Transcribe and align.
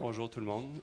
Bonjour 0.00 0.30
tout 0.30 0.40
le 0.40 0.46
monde. 0.46 0.80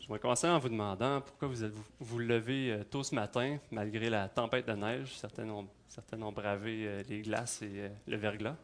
Je 0.00 0.12
vais 0.12 0.18
commencer 0.18 0.46
en 0.46 0.58
vous 0.58 0.68
demandant 0.68 1.22
pourquoi 1.22 1.48
vous 1.48 1.64
êtes 1.64 1.72
vous, 1.98 2.18
levez 2.18 2.72
euh, 2.72 2.84
tôt 2.84 3.02
ce 3.02 3.14
matin, 3.14 3.56
malgré 3.70 4.10
la 4.10 4.28
tempête 4.28 4.68
de 4.68 4.74
neige. 4.74 5.16
Certains 5.16 5.48
ont, 5.48 5.66
certains 5.88 6.20
ont 6.20 6.30
bravé 6.30 6.86
euh, 6.86 7.02
les 7.08 7.22
glaces 7.22 7.62
et 7.62 7.70
euh, 7.70 7.88
le 8.06 8.18
verglas. 8.18 8.54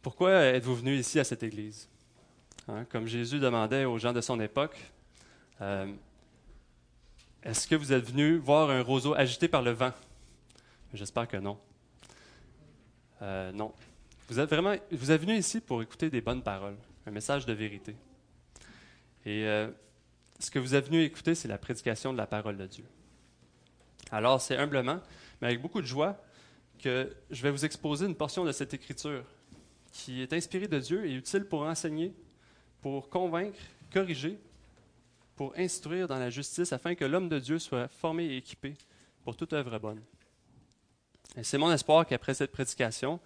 Pourquoi 0.00 0.30
êtes-vous 0.30 0.76
venu 0.76 0.94
ici 0.94 1.18
à 1.18 1.24
cette 1.24 1.42
église? 1.42 1.88
Hein, 2.68 2.84
comme 2.84 3.08
Jésus 3.08 3.40
demandait 3.40 3.84
aux 3.84 3.98
gens 3.98 4.12
de 4.12 4.20
son 4.20 4.38
époque, 4.38 4.78
est-ce 7.42 7.66
que 7.66 7.74
vous 7.74 7.92
êtes 7.92 8.08
venu 8.08 8.36
voir 8.36 8.70
un 8.70 8.80
roseau 8.80 9.14
agité 9.14 9.48
par 9.48 9.62
le 9.62 9.72
vent? 9.72 9.92
J'espère 10.94 11.26
que 11.26 11.38
non. 11.38 11.58
non. 13.20 13.72
Vraiment, 14.30 14.76
vous 14.92 15.10
êtes 15.10 15.20
venu 15.20 15.36
ici 15.36 15.60
pour 15.60 15.82
écouter 15.82 16.10
des 16.10 16.20
bonnes 16.20 16.42
paroles 16.42 16.76
un 17.08 17.10
message 17.10 17.46
de 17.46 17.52
vérité. 17.54 17.96
Et 19.24 19.46
euh, 19.46 19.70
ce 20.38 20.50
que 20.50 20.58
vous 20.58 20.74
êtes 20.74 20.86
venu 20.86 21.02
écouter, 21.02 21.34
c'est 21.34 21.48
la 21.48 21.58
prédication 21.58 22.12
de 22.12 22.18
la 22.18 22.26
parole 22.26 22.56
de 22.56 22.66
Dieu. 22.66 22.84
Alors, 24.10 24.40
c'est 24.40 24.56
humblement, 24.56 25.00
mais 25.40 25.48
avec 25.48 25.62
beaucoup 25.62 25.80
de 25.80 25.86
joie, 25.86 26.22
que 26.78 27.12
je 27.30 27.42
vais 27.42 27.50
vous 27.50 27.64
exposer 27.64 28.06
une 28.06 28.14
portion 28.14 28.44
de 28.44 28.52
cette 28.52 28.72
écriture 28.74 29.24
qui 29.90 30.22
est 30.22 30.32
inspirée 30.32 30.68
de 30.68 30.78
Dieu 30.78 31.06
et 31.06 31.14
utile 31.14 31.44
pour 31.44 31.62
enseigner, 31.62 32.14
pour 32.82 33.08
convaincre, 33.08 33.58
corriger, 33.92 34.38
pour 35.34 35.54
instruire 35.56 36.06
dans 36.06 36.18
la 36.18 36.30
justice, 36.30 36.72
afin 36.72 36.94
que 36.94 37.04
l'homme 37.04 37.28
de 37.28 37.38
Dieu 37.38 37.58
soit 37.58 37.88
formé 37.88 38.26
et 38.26 38.36
équipé 38.36 38.74
pour 39.24 39.34
toute 39.34 39.54
œuvre 39.54 39.78
bonne. 39.78 40.02
Et 41.36 41.42
c'est 41.42 41.58
mon 41.58 41.72
espoir 41.72 42.06
qu'après 42.06 42.34
cette 42.34 42.52
prédication, 42.52 43.18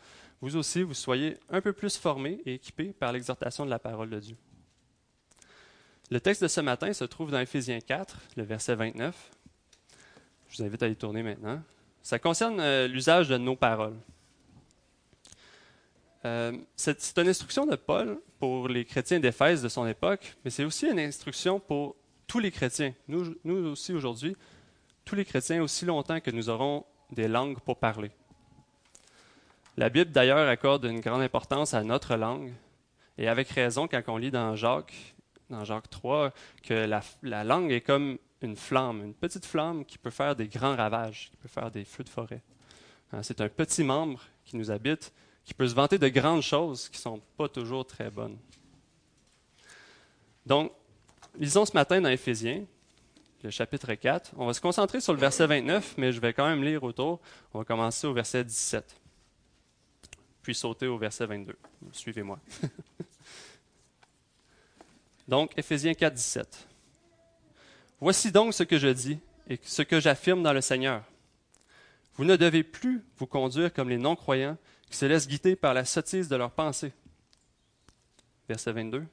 vous 0.43 0.57
aussi, 0.57 0.83
vous 0.83 0.93
soyez 0.93 1.39
un 1.49 1.61
peu 1.61 1.73
plus 1.73 1.97
formés 1.97 2.43
et 2.45 2.55
équipés 2.55 2.93
par 2.93 3.13
l'exhortation 3.13 3.65
de 3.65 3.71
la 3.71 3.79
parole 3.79 4.11
de 4.11 4.19
Dieu. 4.19 4.37
Le 6.11 6.21
texte 6.21 6.43
de 6.43 6.49
ce 6.49 6.61
matin 6.61 6.93
se 6.93 7.05
trouve 7.05 7.31
dans 7.31 7.39
Éphésiens 7.39 7.81
4, 7.81 8.19
le 8.37 8.43
verset 8.43 8.75
29. 8.75 9.31
Je 10.49 10.57
vous 10.57 10.65
invite 10.65 10.83
à 10.83 10.89
y 10.89 10.97
tourner 10.97 11.23
maintenant. 11.23 11.63
Ça 12.03 12.19
concerne 12.19 12.59
euh, 12.59 12.89
l'usage 12.89 13.29
de 13.29 13.39
nos 13.39 13.55
paroles. 13.55 13.97
Euh, 16.25 16.53
c'est 16.75 17.19
une 17.19 17.29
instruction 17.29 17.65
de 17.65 17.77
Paul 17.77 18.21
pour 18.41 18.69
les 18.69 18.85
chrétiens 18.85 19.21
d'Éphèse 19.21 19.63
de 19.63 19.69
son 19.69 19.87
époque, 19.87 20.37
mais 20.45 20.51
c'est 20.51 20.65
aussi 20.65 20.87
une 20.89 20.99
instruction 20.99 21.61
pour 21.61 21.95
tous 22.27 22.41
les 22.41 22.51
chrétiens. 22.51 22.93
Nous, 23.07 23.37
nous 23.45 23.71
aussi 23.71 23.93
aujourd'hui, 23.93 24.37
tous 25.05 25.15
les 25.15 25.25
chrétiens, 25.25 25.63
aussi 25.63 25.85
longtemps 25.85 26.21
que 26.21 26.33
nous 26.33 26.49
aurons 26.49 26.85
des 27.13 27.29
langues 27.29 27.61
pour 27.61 27.79
parler. 27.79 28.11
La 29.79 29.89
Bible, 29.89 30.11
d'ailleurs, 30.11 30.49
accorde 30.49 30.85
une 30.85 31.01
grande 31.01 31.23
importance 31.23 31.73
à 31.73 31.83
notre 31.83 32.17
langue, 32.17 32.53
et 33.17 33.27
avec 33.27 33.49
raison 33.49 33.89
quand 33.89 34.03
on 34.09 34.19
lit 34.19 34.31
dans 34.31 34.55
Jacques, 34.55 35.15
dans 35.49 35.65
Jacques 35.65 35.89
3, 35.89 36.31
que 36.63 36.87
la, 37.23 37.45
langue 37.45 37.73
est 37.73 37.81
comme 37.81 38.19
une 38.43 38.57
flamme, 38.57 39.03
une 39.03 39.15
petite 39.15 39.47
flamme 39.47 39.87
qui 39.87 39.97
peut 39.97 40.11
faire 40.11 40.37
des 40.37 40.47
grands 40.47 40.77
ravages, 40.77 41.31
qui 41.31 41.37
peut 41.39 41.49
faire 41.49 41.71
des 41.71 41.85
feux 41.85 42.05
de 42.05 42.11
forêt. 42.11 42.43
Hein, 43.13 43.23
c'est 43.23 43.41
un 43.41 43.49
petit 43.49 43.83
membre 43.83 44.21
qui 44.45 44.59
nous 44.59 44.71
habite, 44.71 45.11
qui 45.45 45.55
peut 45.55 45.67
se 45.67 45.75
vanter 45.75 45.99
de 45.99 46.09
grandes 46.09 46.43
choses 46.43 46.89
qui 46.91 46.99
ne 46.99 47.03
sont 47.03 47.21
pas 47.39 47.49
toujours 47.49 47.87
très 47.87 48.11
bonnes. 48.11 48.37
Donc, 50.45 50.73
lisons 51.39 51.65
ce 51.65 51.73
matin 51.73 52.01
dans 52.01 52.11
Éphésiens, 52.11 52.65
le 53.43 53.51
chapitre 53.51 53.95
4. 53.95 54.33
On 54.37 54.47
va 54.47 54.53
se 54.53 54.61
concentrer 54.61 55.01
sur 55.01 55.15
le 55.15 55.19
verset 55.19 55.47
29, 55.47 55.95
mais 55.97 56.13
je 56.13 56.21
vais 56.21 56.35
quand 56.35 56.47
même 56.47 56.63
lire 56.63 56.83
autour. 56.83 57.21
On 57.55 57.59
va 57.59 57.65
commencer 57.65 58.07
au 58.07 58.13
verset 58.13 58.45
17 58.45 59.02
puis 60.43 60.55
sauter 60.55 60.87
au 60.87 60.99
verset 60.99 61.27
22. 61.27 61.57
Suivez-moi. 61.93 62.39
donc, 65.29 65.53
Éphésiens 65.57 65.95
4, 65.95 66.15
17. 66.15 66.69
Voici 68.01 68.33
donc 68.33 68.53
ce 68.53 68.65
que 68.65 68.79
je 68.79 68.89
dis 68.89 69.19
et 69.49 69.59
ce 69.63 69.83
que 69.83 70.01
j'affirme 70.01 70.43
dans 70.43 70.53
le 70.53 70.61
Seigneur. 70.61 71.05
Vous 72.15 72.25
ne 72.25 72.37
devez 72.37 72.63
plus 72.63 73.03
vous 73.17 73.27
conduire 73.27 73.73
comme 73.73 73.89
les 73.89 73.99
non-croyants 73.99 74.59
qui 74.91 74.97
se 74.97 75.07
laissent 75.07 75.29
guider 75.29 75.57
par 75.57 75.73
la 75.73 75.85
sottise 75.85 76.29
de 76.29 76.37
leurs 76.37 76.51
pensées. 76.51 76.93
Verset 78.49 78.73
22. 78.73 79.05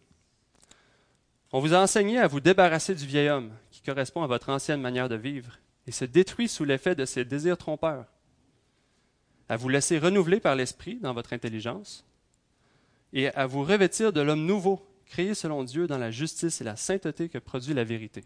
On 1.52 1.60
vous 1.60 1.74
a 1.74 1.80
enseigné 1.80 2.20
à 2.20 2.28
vous 2.28 2.40
débarrasser 2.40 2.94
du 2.94 3.06
vieil 3.06 3.30
homme 3.30 3.52
qui 3.72 3.82
correspond 3.82 4.24
à 4.24 4.28
votre 4.28 4.50
ancienne 4.50 4.82
manière 4.82 5.10
de 5.10 5.16
vivre 5.16 5.58
et 5.88 5.92
se 5.92 6.06
détruit 6.06 6.48
sous 6.48 6.66
l'effet 6.66 6.96
de 6.96 7.06
ses 7.06 7.26
désirs 7.26 7.58
trompeurs 7.58 8.06
à 9.50 9.58
vous 9.58 9.68
laisser 9.68 9.98
renouveler 9.98 10.40
par 10.40 10.56
l'Esprit 10.56 10.98
dans 10.98 11.14
votre 11.14 11.34
intelligence 11.34 12.06
et 13.12 13.30
à 13.30 13.48
vous 13.48 13.64
revêtir 13.64 14.14
de 14.14 14.22
l'homme 14.22 14.46
nouveau, 14.46 14.86
créé 15.08 15.34
selon 15.34 15.64
Dieu 15.64 15.88
dans 15.88 15.98
la 15.98 16.12
justice 16.12 16.62
et 16.62 16.64
la 16.64 16.76
sainteté 16.76 17.28
que 17.28 17.40
produit 17.40 17.74
la 17.74 17.84
vérité. 17.84 18.24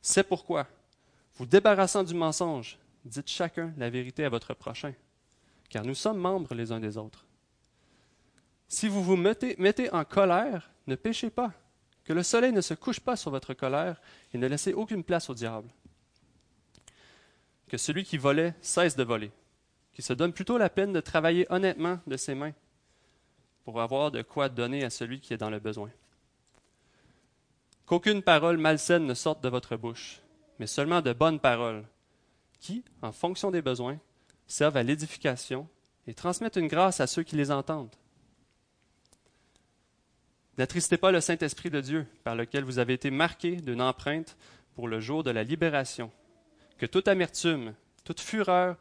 C'est 0.00 0.22
pourquoi, 0.22 0.68
vous 1.34 1.46
débarrassant 1.46 2.04
du 2.04 2.14
mensonge, 2.14 2.78
dites 3.04 3.28
chacun 3.28 3.74
la 3.76 3.90
vérité 3.90 4.24
à 4.24 4.28
votre 4.28 4.54
prochain, 4.54 4.94
car 5.68 5.84
nous 5.84 5.96
sommes 5.96 6.18
membres 6.18 6.54
les 6.54 6.70
uns 6.70 6.80
des 6.80 6.96
autres. 6.96 7.26
Si 8.68 8.86
vous 8.86 9.02
vous 9.02 9.16
mettez, 9.16 9.92
en 9.92 10.04
colère, 10.04 10.70
ne 10.86 10.94
péchez 10.94 11.30
pas, 11.30 11.52
que 12.04 12.12
le 12.12 12.22
soleil 12.22 12.52
ne 12.52 12.60
se 12.60 12.74
couche 12.74 13.00
pas 13.00 13.16
sur 13.16 13.32
votre 13.32 13.52
colère 13.52 14.00
et 14.32 14.38
ne 14.38 14.46
laissez 14.46 14.72
aucune 14.72 15.02
place 15.02 15.28
au 15.28 15.34
diable. 15.34 15.68
Que 17.68 17.76
celui 17.76 18.04
qui 18.04 18.16
volait 18.16 18.54
cesse 18.60 18.96
de 18.96 19.02
voler 19.02 19.30
qui 19.92 20.02
se 20.02 20.12
donne 20.12 20.32
plutôt 20.32 20.58
la 20.58 20.70
peine 20.70 20.92
de 20.92 21.00
travailler 21.00 21.46
honnêtement 21.50 22.00
de 22.06 22.16
ses 22.16 22.34
mains 22.34 22.54
pour 23.64 23.80
avoir 23.80 24.10
de 24.10 24.22
quoi 24.22 24.48
donner 24.48 24.84
à 24.84 24.90
celui 24.90 25.20
qui 25.20 25.34
est 25.34 25.38
dans 25.38 25.50
le 25.50 25.60
besoin. 25.60 25.90
Qu'aucune 27.86 28.22
parole 28.22 28.56
malsaine 28.56 29.06
ne 29.06 29.14
sorte 29.14 29.42
de 29.42 29.48
votre 29.48 29.76
bouche, 29.76 30.20
mais 30.58 30.66
seulement 30.66 31.00
de 31.00 31.12
bonnes 31.12 31.40
paroles, 31.40 31.84
qui, 32.58 32.84
en 33.02 33.12
fonction 33.12 33.50
des 33.50 33.62
besoins, 33.62 33.98
servent 34.46 34.76
à 34.76 34.82
l'édification 34.82 35.68
et 36.06 36.14
transmettent 36.14 36.56
une 36.56 36.68
grâce 36.68 37.00
à 37.00 37.06
ceux 37.06 37.22
qui 37.22 37.36
les 37.36 37.50
entendent. 37.50 37.94
N'attristez 40.58 40.96
pas 40.96 41.12
le 41.12 41.20
Saint-Esprit 41.20 41.70
de 41.70 41.80
Dieu, 41.80 42.06
par 42.24 42.36
lequel 42.36 42.64
vous 42.64 42.78
avez 42.78 42.94
été 42.94 43.10
marqués 43.10 43.56
d'une 43.56 43.80
empreinte 43.80 44.36
pour 44.74 44.86
le 44.86 45.00
jour 45.00 45.22
de 45.22 45.30
la 45.30 45.44
libération. 45.44 46.10
Que 46.78 46.86
toute 46.86 47.08
amertume, 47.08 47.74
toute 48.04 48.20
fureur, 48.20 48.76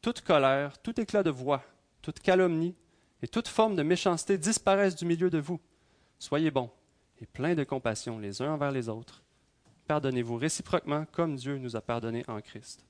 toute 0.00 0.20
colère, 0.20 0.80
tout 0.82 1.00
éclat 1.00 1.22
de 1.22 1.30
voix, 1.30 1.64
toute 2.02 2.20
calomnie 2.20 2.74
et 3.22 3.28
toute 3.28 3.48
forme 3.48 3.76
de 3.76 3.82
méchanceté 3.82 4.38
disparaissent 4.38 4.96
du 4.96 5.06
milieu 5.06 5.30
de 5.30 5.38
vous. 5.38 5.60
Soyez 6.18 6.50
bons 6.50 6.70
et 7.20 7.26
pleins 7.26 7.54
de 7.54 7.64
compassion 7.64 8.18
les 8.18 8.42
uns 8.42 8.52
envers 8.52 8.72
les 8.72 8.88
autres. 8.88 9.22
Pardonnez-vous 9.86 10.36
réciproquement 10.36 11.06
comme 11.12 11.36
Dieu 11.36 11.58
nous 11.58 11.76
a 11.76 11.80
pardonnés 11.80 12.24
en 12.28 12.40
Christ. 12.40 12.84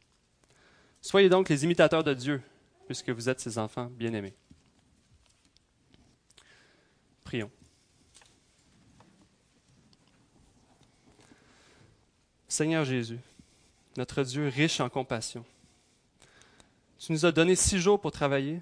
Soyez 1.00 1.28
donc 1.28 1.48
les 1.48 1.64
imitateurs 1.64 2.02
de 2.02 2.14
Dieu, 2.14 2.42
puisque 2.86 3.10
vous 3.10 3.28
êtes 3.28 3.40
ses 3.40 3.58
enfants 3.58 3.90
bien-aimés. 3.90 4.34
Prions. 7.24 7.50
Seigneur 12.48 12.84
Jésus, 12.84 13.18
notre 13.96 14.22
Dieu 14.22 14.48
riche 14.48 14.80
en 14.80 14.88
compassion, 14.88 15.44
tu 16.98 17.12
nous 17.12 17.26
as 17.26 17.32
donné 17.32 17.56
six 17.56 17.78
jours 17.78 18.00
pour 18.00 18.12
travailler, 18.12 18.60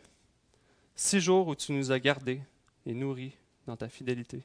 six 0.95 1.21
jours 1.21 1.49
où 1.49 1.55
tu 1.55 1.73
nous 1.73 1.93
as 1.93 1.99
gardés 1.99 2.41
et 2.87 2.95
nourris 2.95 3.33
dans 3.67 3.77
ta 3.77 3.89
fidélité. 3.89 4.43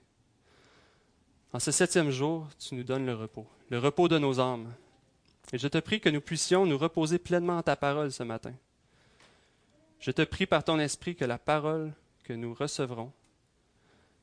En 1.51 1.59
ce 1.59 1.71
septième 1.71 2.11
jour, 2.11 2.47
tu 2.59 2.75
nous 2.75 2.83
donnes 2.83 3.05
le 3.05 3.15
repos, 3.15 3.47
le 3.69 3.79
repos 3.79 4.07
de 4.07 4.19
nos 4.19 4.39
âmes. 4.39 4.71
Et 5.51 5.57
je 5.57 5.67
te 5.67 5.79
prie 5.79 5.99
que 5.99 6.09
nous 6.09 6.21
puissions 6.21 6.65
nous 6.65 6.77
reposer 6.77 7.17
pleinement 7.17 7.57
en 7.57 7.63
ta 7.63 7.75
parole 7.75 8.11
ce 8.11 8.21
matin. 8.21 8.53
Je 9.99 10.11
te 10.11 10.21
prie 10.21 10.45
par 10.45 10.63
ton 10.63 10.79
esprit 10.79 11.15
que 11.15 11.25
la 11.25 11.39
parole 11.39 11.91
que 12.23 12.33
nous 12.33 12.53
recevrons, 12.53 13.11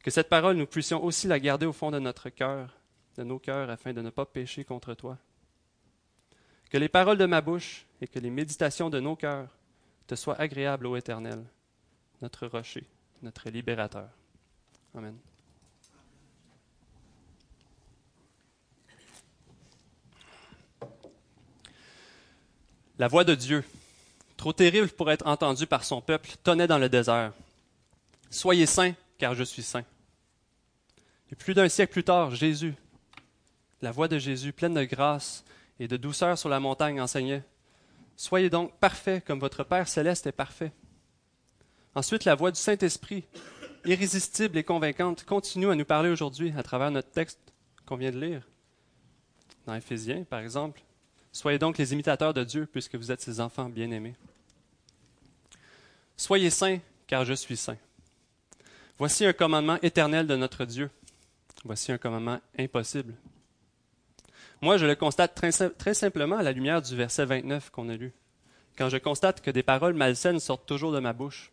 que 0.02 0.12
cette 0.12 0.28
parole 0.28 0.56
nous 0.56 0.66
puissions 0.66 1.02
aussi 1.02 1.26
la 1.26 1.40
garder 1.40 1.66
au 1.66 1.72
fond 1.72 1.90
de 1.90 1.98
notre 1.98 2.30
cœur, 2.30 2.72
de 3.18 3.24
nos 3.24 3.40
cœurs, 3.40 3.70
afin 3.70 3.92
de 3.92 4.00
ne 4.00 4.10
pas 4.10 4.24
pécher 4.24 4.64
contre 4.64 4.94
toi. 4.94 5.18
Que 6.70 6.78
les 6.78 6.88
paroles 6.88 7.18
de 7.18 7.26
ma 7.26 7.40
bouche 7.40 7.86
et 8.00 8.06
que 8.06 8.20
les 8.20 8.30
méditations 8.30 8.88
de 8.88 9.00
nos 9.00 9.16
cœurs 9.16 9.55
te 10.06 10.14
soient 10.14 10.40
agréables, 10.40 10.86
ô 10.86 10.96
Éternel, 10.96 11.44
notre 12.22 12.46
rocher, 12.46 12.84
notre 13.22 13.50
libérateur. 13.50 14.08
Amen. 14.94 15.16
La 22.98 23.08
voix 23.08 23.24
de 23.24 23.34
Dieu, 23.34 23.62
trop 24.38 24.54
terrible 24.54 24.88
pour 24.88 25.10
être 25.10 25.26
entendue 25.26 25.66
par 25.66 25.84
son 25.84 26.00
peuple, 26.00 26.30
tonnait 26.42 26.66
dans 26.66 26.78
le 26.78 26.88
désert. 26.88 27.32
Soyez 28.30 28.64
saints, 28.64 28.94
car 29.18 29.34
je 29.34 29.44
suis 29.44 29.62
saint. 29.62 29.84
Et 31.30 31.34
plus 31.34 31.52
d'un 31.52 31.68
siècle 31.68 31.92
plus 31.92 32.04
tard, 32.04 32.34
Jésus, 32.34 32.74
la 33.82 33.90
voix 33.90 34.08
de 34.08 34.18
Jésus, 34.18 34.52
pleine 34.52 34.74
de 34.74 34.84
grâce 34.84 35.44
et 35.78 35.88
de 35.88 35.96
douceur 35.98 36.38
sur 36.38 36.48
la 36.48 36.60
montagne, 36.60 37.00
enseignait 37.00 37.42
Soyez 38.16 38.50
donc 38.50 38.78
parfaits 38.78 39.24
comme 39.24 39.40
votre 39.40 39.64
Père 39.64 39.88
céleste 39.88 40.26
est 40.26 40.32
parfait. 40.32 40.72
Ensuite, 41.94 42.24
la 42.24 42.34
voix 42.34 42.50
du 42.50 42.60
Saint-Esprit 42.60 43.24
irrésistible 43.84 44.58
et 44.58 44.64
convaincante 44.64 45.24
continue 45.24 45.70
à 45.70 45.74
nous 45.74 45.84
parler 45.84 46.10
aujourd'hui 46.10 46.52
à 46.56 46.62
travers 46.62 46.90
notre 46.90 47.10
texte 47.10 47.38
qu'on 47.86 47.96
vient 47.96 48.10
de 48.10 48.20
lire. 48.20 48.42
Dans 49.66 49.74
Éphésiens, 49.74 50.24
par 50.24 50.40
exemple, 50.40 50.82
Soyez 51.36 51.58
donc 51.58 51.76
les 51.76 51.92
imitateurs 51.92 52.32
de 52.32 52.42
Dieu, 52.44 52.64
puisque 52.64 52.94
vous 52.94 53.12
êtes 53.12 53.20
ses 53.20 53.40
enfants 53.40 53.68
bien-aimés. 53.68 54.14
Soyez 56.16 56.48
saints, 56.48 56.78
car 57.06 57.26
je 57.26 57.34
suis 57.34 57.58
saint. 57.58 57.76
Voici 58.96 59.26
un 59.26 59.34
commandement 59.34 59.78
éternel 59.82 60.26
de 60.26 60.34
notre 60.34 60.64
Dieu. 60.64 60.88
Voici 61.62 61.92
un 61.92 61.98
commandement 61.98 62.40
impossible. 62.58 63.12
Moi, 64.62 64.78
je 64.78 64.86
le 64.86 64.94
constate 64.94 65.34
très, 65.34 65.94
simplement 65.94 66.38
à 66.38 66.42
la 66.42 66.52
lumière 66.52 66.80
du 66.80 66.96
verset 66.96 67.26
29 67.26 67.70
qu'on 67.70 67.88
a 67.90 67.96
lu, 67.96 68.12
quand 68.78 68.88
je 68.88 68.96
constate 68.96 69.42
que 69.42 69.50
des 69.50 69.62
paroles 69.62 69.94
malsaines 69.94 70.40
sortent 70.40 70.66
toujours 70.66 70.92
de 70.92 70.98
ma 70.98 71.12
bouche. 71.12 71.52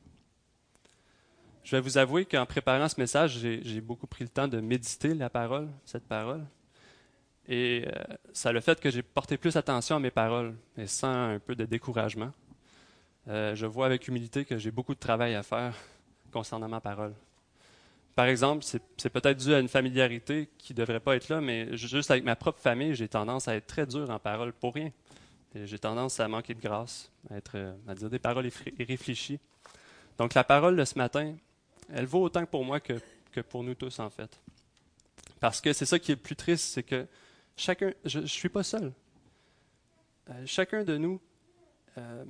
Je 1.63 1.75
vais 1.75 1.81
vous 1.81 1.97
avouer 1.97 2.25
qu'en 2.25 2.45
préparant 2.45 2.87
ce 2.87 2.99
message, 2.99 3.39
j'ai 3.39 3.81
beaucoup 3.81 4.07
pris 4.07 4.23
le 4.23 4.29
temps 4.29 4.47
de 4.47 4.59
méditer 4.59 5.13
la 5.13 5.29
parole, 5.29 5.69
cette 5.85 6.07
parole. 6.07 6.45
Et 7.47 7.85
euh, 7.87 8.03
ça 8.31 8.53
le 8.53 8.61
fait 8.61 8.79
que 8.79 8.89
j'ai 8.89 9.01
porté 9.01 9.37
plus 9.37 9.57
attention 9.57 9.97
à 9.97 9.99
mes 9.99 10.11
paroles, 10.11 10.55
et 10.77 10.87
sans 10.87 11.33
un 11.33 11.39
peu 11.39 11.55
de 11.55 11.65
découragement. 11.65 12.31
Euh, 13.27 13.53
je 13.53 13.65
vois 13.65 13.85
avec 13.85 14.07
humilité 14.07 14.45
que 14.45 14.57
j'ai 14.57 14.71
beaucoup 14.71 14.93
de 14.93 14.99
travail 14.99 15.35
à 15.35 15.43
faire 15.43 15.75
concernant 16.31 16.69
ma 16.69 16.79
parole. 16.79 17.13
Par 18.15 18.25
exemple, 18.25 18.63
c'est 18.63 19.09
peut-être 19.09 19.37
dû 19.37 19.53
à 19.53 19.59
une 19.59 19.67
familiarité 19.67 20.49
qui 20.57 20.73
ne 20.73 20.77
devrait 20.77 20.99
pas 20.99 21.15
être 21.15 21.29
là, 21.29 21.41
mais 21.41 21.75
juste 21.75 22.11
avec 22.11 22.23
ma 22.23 22.35
propre 22.35 22.59
famille, 22.59 22.93
j'ai 22.93 23.07
tendance 23.07 23.47
à 23.47 23.55
être 23.55 23.65
très 23.65 23.87
dur 23.87 24.09
en 24.09 24.19
parole 24.19 24.53
pour 24.53 24.75
rien. 24.75 24.91
J'ai 25.55 25.79
tendance 25.79 26.19
à 26.19 26.27
manquer 26.27 26.53
de 26.53 26.61
grâce, 26.61 27.11
à, 27.29 27.37
être, 27.37 27.51
euh, 27.55 27.73
à 27.87 27.93
dire 27.93 28.09
des 28.09 28.19
paroles 28.19 28.49
irréfléchies. 28.79 29.39
Donc 30.17 30.33
la 30.33 30.43
parole 30.43 30.75
de 30.75 30.83
ce 30.83 30.97
matin, 30.97 31.35
elle 31.91 32.05
vaut 32.05 32.23
autant 32.23 32.45
pour 32.45 32.65
moi 32.65 32.79
que, 32.79 32.99
pour 33.49 33.63
nous 33.63 33.75
tous, 33.75 33.99
en 33.99 34.09
fait. 34.09 34.39
Parce 35.39 35.61
que 35.61 35.73
c'est 35.73 35.85
ça 35.85 35.99
qui 35.99 36.11
est 36.11 36.15
le 36.15 36.21
plus 36.21 36.35
triste, 36.35 36.65
c'est 36.73 36.83
que 36.83 37.07
Chacun, 37.55 37.93
je 38.03 38.19
ne 38.19 38.25
suis 38.25 38.49
pas 38.49 38.63
seul. 38.63 38.91
Euh, 40.29 40.43
chacun 40.45 40.83
de 40.83 40.97
nous 40.97 41.21
euh, 41.97 42.25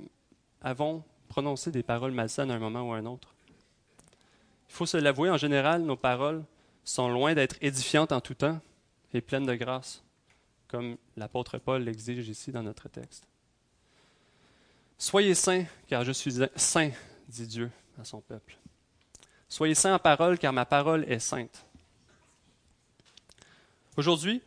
avons 0.60 1.02
prononcé 1.28 1.70
des 1.70 1.82
paroles 1.82 2.12
malsaines 2.12 2.50
à 2.50 2.54
un 2.54 2.58
moment 2.58 2.82
ou 2.82 2.92
à 2.92 2.98
un 2.98 3.06
autre. 3.06 3.33
Il 4.74 4.76
faut 4.76 4.86
se 4.86 4.96
l'avouer, 4.96 5.30
en 5.30 5.36
général, 5.36 5.82
nos 5.82 5.94
paroles 5.94 6.44
sont 6.82 7.08
loin 7.08 7.32
d'être 7.34 7.54
édifiantes 7.60 8.10
en 8.10 8.20
tout 8.20 8.34
temps 8.34 8.60
et 9.12 9.20
pleines 9.20 9.46
de 9.46 9.54
grâce, 9.54 10.02
comme 10.66 10.96
l'apôtre 11.16 11.58
Paul 11.58 11.84
l'exige 11.84 12.28
ici 12.28 12.50
dans 12.50 12.64
notre 12.64 12.88
texte. 12.88 13.28
Soyez 14.98 15.34
saints, 15.34 15.64
car 15.86 16.04
je 16.04 16.10
suis 16.10 16.34
saint, 16.56 16.90
dit 17.28 17.46
Dieu 17.46 17.70
à 18.00 18.04
son 18.04 18.20
peuple. 18.20 18.56
Soyez 19.48 19.76
saints 19.76 19.94
en 19.94 20.00
parole, 20.00 20.38
car 20.38 20.52
ma 20.52 20.66
parole 20.66 21.04
est 21.04 21.20
sainte. 21.20 21.64
Aujourd'hui, 23.96 24.42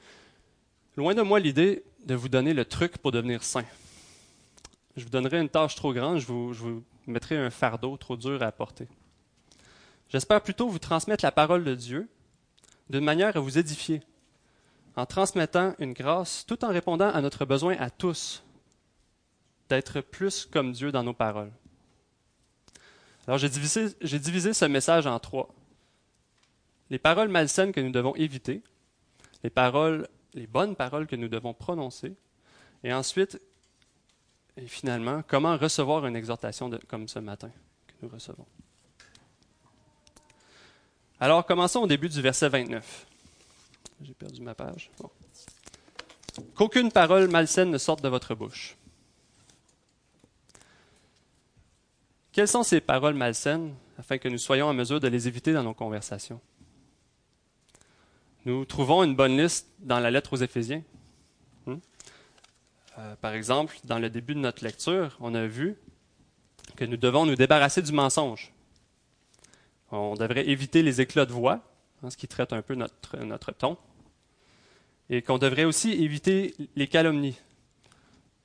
Loin 0.98 1.14
de 1.14 1.22
moi 1.22 1.40
l'idée 1.40 1.84
de 2.08 2.16
vous 2.16 2.28
donner 2.28 2.56
le 2.56 2.66
truc 2.66 2.98
pour 2.98 3.12
devenir 3.12 3.44
saint. 3.44 3.66
Je 4.96 5.04
vous 5.04 5.12
donnerai 5.12 5.40
une 5.40 5.48
tâche 5.48 5.76
trop 5.76 5.94
grande, 5.94 6.18
je 6.18 6.26
vous, 6.26 6.84
mettrai 7.06 7.38
un 7.38 7.52
fardeau 7.52 7.98
trop 7.98 8.18
dur 8.18 8.42
à 8.42 8.52
porter. 8.52 8.88
J'espère 10.10 10.42
plutôt 10.42 10.70
vous 10.70 10.80
transmettre 10.80 11.26
la 11.26 11.32
parole 11.32 11.64
de 11.64 11.76
Dieu 11.76 12.08
d'une 12.90 13.04
manière 13.04 13.36
à 13.36 13.40
vous 13.40 13.58
édifier, 13.58 14.02
en 14.96 15.06
transmettant 15.06 15.76
une 15.80 15.94
grâce 15.94 16.46
tout 16.46 16.64
en 16.64 16.70
répondant 16.70 17.10
à 17.10 17.22
notre 17.22 17.46
besoin 17.46 17.76
à 17.78 17.90
tous 17.90 18.44
d'être 19.70 20.00
plus 20.02 20.46
comme 20.46 20.72
Dieu 20.72 20.92
dans 20.92 21.04
nos 21.04 21.14
paroles. 21.14 21.52
Alors 23.28 23.38
j'ai 23.38 23.50
divisé, 23.50 24.54
ce 24.54 24.66
message 24.66 25.06
en 25.06 25.20
trois. 25.20 25.54
Les 26.90 27.00
paroles 27.00 27.28
malsaines 27.28 27.74
que 27.74 27.82
nous 27.82 27.92
devons 27.92 28.16
éviter, 28.16 28.62
les 29.44 29.50
paroles 29.50 30.08
les 30.38 30.48
bonnes 30.48 30.76
paroles 30.76 31.08
que 31.08 31.16
nous 31.16 31.28
devons 31.28 31.54
prononcer. 31.54 32.16
Et 32.84 32.94
ensuite, 32.94 33.42
et 34.56 34.68
finalement, 34.68 35.24
comment 35.28 35.58
recevoir 35.58 36.06
une 36.06 36.16
exhortation 36.16 36.70
comme 36.88 37.08
ce 37.08 37.20
matin 37.20 37.52
que 37.88 37.94
nous 38.02 38.10
recevons. 38.10 38.46
Alors, 41.20 41.46
commençons 41.46 41.82
au 41.82 41.88
début 41.88 42.10
du 42.10 42.22
verset 42.22 42.48
29. 42.48 43.08
J'ai 44.04 44.14
perdu 44.14 44.42
ma 44.42 44.54
page. 44.54 44.92
Qu'aucune 46.54 46.92
parole 46.92 47.28
malsaine 47.28 47.72
ne 47.72 47.78
sorte 47.80 48.04
de 48.04 48.10
votre 48.10 48.36
bouche. 48.36 48.78
Quelles 52.32 52.48
sont 52.48 52.62
ces 52.62 52.82
paroles 52.82 53.16
malsaines 53.16 53.74
afin 53.98 54.20
que 54.20 54.30
nous 54.30 54.38
soyons 54.38 54.68
en 54.68 54.74
mesure 54.74 55.00
de 55.00 55.08
les 55.08 55.28
éviter 55.28 55.54
dans 55.54 55.64
nos 55.64 55.74
conversations? 55.74 56.40
Nous 58.46 58.64
trouvons 58.66 59.04
une 59.04 59.16
bonne 59.16 59.36
liste 59.36 59.68
dans 59.80 60.00
la 60.00 60.12
lettre 60.12 60.34
aux 60.34 60.38
Éphésiens. 60.38 60.84
Hmm? 61.66 61.78
Euh, 63.00 63.16
par 63.16 63.34
exemple, 63.34 63.76
dans 63.86 63.98
le 63.98 64.12
début 64.12 64.36
de 64.36 64.40
notre 64.40 64.64
lecture, 64.64 65.18
on 65.20 65.34
a 65.34 65.48
vu 65.48 65.78
que 66.76 66.86
nous 66.86 66.98
devons 66.98 67.26
nous 67.26 67.36
débarrasser 67.36 67.82
du 67.82 67.92
mensonge. 67.92 68.54
On 69.92 70.16
devrait 70.16 70.48
éviter 70.48 70.84
les 70.84 71.02
éclats 71.02 71.26
de 71.26 71.32
voix, 71.32 71.62
hein, 72.04 72.10
ce 72.10 72.18
qui 72.18 72.28
traite 72.28 72.54
un 72.54 72.62
peu 72.62 72.76
notre, 72.76 73.52
ton, 73.54 73.78
et 75.10 75.22
qu'on 75.22 75.38
devrait 75.38 75.64
aussi 75.64 75.92
éviter 75.92 76.54
les 76.76 76.88
calomnies, 76.88 77.38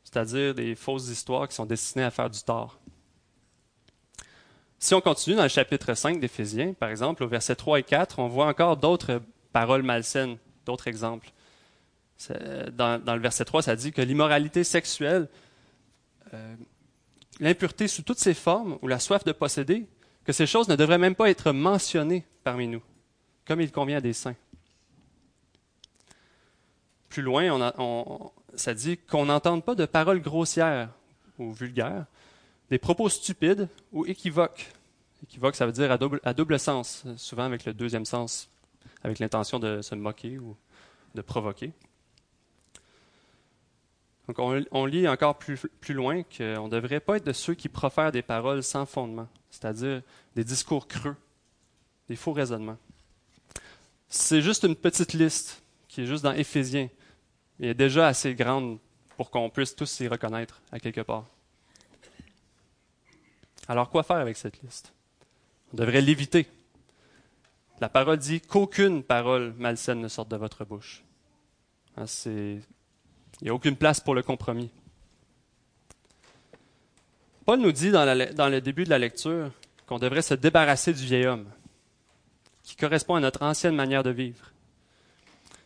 c'est-à-dire 0.04 0.54
des 0.54 0.74
fausses 0.74 1.08
histoires 1.08 1.48
qui 1.48 1.54
sont 1.54 1.66
destinées 1.66 2.04
à 2.04 2.10
faire 2.10 2.30
du 2.30 2.40
tort. 2.42 2.78
Si 4.78 4.94
on 4.94 5.00
continue 5.00 5.36
dans 5.36 5.44
le 5.44 5.48
chapitre 5.48 5.94
5 5.94 6.18
d'Éphésiens, 6.18 6.74
par 6.74 6.90
exemple, 6.90 7.22
au 7.22 7.28
verset 7.28 7.54
3 7.54 7.78
et 7.78 7.82
4, 7.84 8.18
on 8.18 8.26
voit 8.26 8.46
encore 8.46 8.76
d'autres 8.76 9.22
paroles 9.52 9.82
malsaines. 9.82 10.38
D'autres 10.66 10.88
exemples. 10.88 11.30
Dans, 12.72 13.00
le 13.04 13.20
verset 13.20 13.44
3, 13.44 13.62
ça 13.62 13.76
dit 13.76 13.92
que 13.92 14.02
l'immoralité 14.02 14.64
sexuelle, 14.64 15.28
euh, 16.34 16.54
l'impureté 17.40 17.88
sous 17.88 18.02
toutes 18.02 18.18
ses 18.18 18.34
formes 18.34 18.78
ou 18.82 18.88
la 18.88 18.98
soif 18.98 19.24
de 19.24 19.32
posséder, 19.32 19.86
que 20.24 20.32
ces 20.32 20.46
choses 20.46 20.69
ne 20.69 20.76
devraient 20.76 20.98
même 20.98 21.14
pas 21.14 21.30
être 21.30 21.52
mentionnées 21.52 22.24
parmi 22.44 22.69
nous, 22.69 22.82
comme 23.46 23.60
il 23.60 23.72
convient 23.72 23.98
à 23.98 24.00
des 24.00 24.12
saints. 24.12 24.36
Plus 27.08 27.22
loin, 27.22 27.72
on 27.78 28.30
ça 28.54 28.74
dit 28.74 28.98
qu'on 28.98 29.26
n'entende 29.26 29.64
pas 29.64 29.74
de 29.74 29.86
paroles 29.86 30.20
grossières 30.20 30.90
ou 31.38 31.52
vulgaires, 31.52 32.06
des 32.70 32.78
propos 32.78 33.08
stupides 33.08 33.69
ou 33.92 34.06
équivoques. 34.06 34.70
Équivoque, 35.22 35.56
ça 35.56 35.66
veut 35.66 35.72
dire 35.72 35.90
à 35.90 35.98
double, 35.98 36.20
à 36.24 36.34
double 36.34 36.58
sens, 36.58 37.04
souvent 37.16 37.44
avec 37.44 37.64
le 37.64 37.74
deuxième 37.74 38.04
sens 38.04 38.48
avec 39.04 39.19
l'intention 39.19 39.58
de 39.58 39.82
se 39.82 39.94
moquer 39.94 40.38
ou 40.38 40.56
de 41.14 41.22
provoquer. 41.22 41.72
Donc 44.29 44.38
on, 44.70 44.86
lit 44.86 45.08
encore 45.08 45.36
plus, 45.36 45.60
plus 45.81 45.94
loin 45.94 46.22
qu'on 46.22 46.67
ne 46.67 46.70
devrait 46.70 47.00
pas 47.00 47.17
être 47.17 47.26
de 47.26 47.32
ceux 47.32 47.55
qui 47.55 47.69
profèrent 47.69 48.12
des 48.12 48.22
paroles 48.22 48.62
sans 48.62 48.86
fondement, 48.86 49.29
c'est-à-dire 49.52 50.02
des 50.34 50.42
discours 50.42 50.88
creux, 50.88 51.14
des 52.08 52.16
faux 52.16 52.32
raisonnements. 52.32 52.78
C'est 54.08 54.42
juste 54.42 54.64
une 54.64 54.74
petite 54.74 55.12
liste 55.12 55.62
qui 55.86 56.00
est 56.00 56.06
juste 56.06 56.24
dans 56.24 56.32
Éphésiens. 56.32 56.88
Elle 57.60 57.68
est 57.68 57.74
déjà 57.74 58.08
assez 58.08 58.34
grande 58.34 58.78
pour 59.16 59.30
qu'on 59.30 59.50
puisse 59.50 59.76
tous 59.76 59.86
s'y 59.86 60.08
reconnaître 60.08 60.60
à 60.72 60.80
quelque 60.80 61.02
part. 61.02 61.26
Alors 63.68 63.90
quoi 63.90 64.02
faire 64.02 64.16
avec 64.16 64.36
cette 64.36 64.60
liste? 64.62 64.92
On 65.72 65.76
devrait 65.76 66.00
l'éviter. 66.00 66.48
La 67.80 67.88
parole 67.88 68.18
dit 68.18 68.40
qu'aucune 68.40 69.02
parole 69.02 69.54
malsaine 69.58 70.00
ne 70.00 70.08
sorte 70.08 70.28
de 70.28 70.36
votre 70.36 70.64
bouche. 70.64 71.04
Hein, 71.96 72.06
il 72.26 72.62
n'y 73.42 73.50
a 73.50 73.54
aucune 73.54 73.76
place 73.76 74.00
pour 74.00 74.14
le 74.14 74.22
compromis. 74.22 74.70
Paul 77.44 77.58
nous 77.58 77.72
dit 77.72 77.91
dans, 77.91 78.05
le 78.05 78.61
début 78.61 78.84
de 78.84 78.91
la 78.91 78.99
lecture 78.99 79.51
qu'on 79.87 79.99
devrait 79.99 80.22
se 80.22 80.34
débarrasser 80.34 80.93
du 80.93 81.05
vieil 81.05 81.27
homme, 81.27 81.46
qui 82.63 82.77
correspond 82.77 83.17
à 83.17 83.20
notre 83.20 83.43
ancienne 83.43 83.75
manière 83.75 84.05
de 84.05 84.11
vivre. 84.11 84.53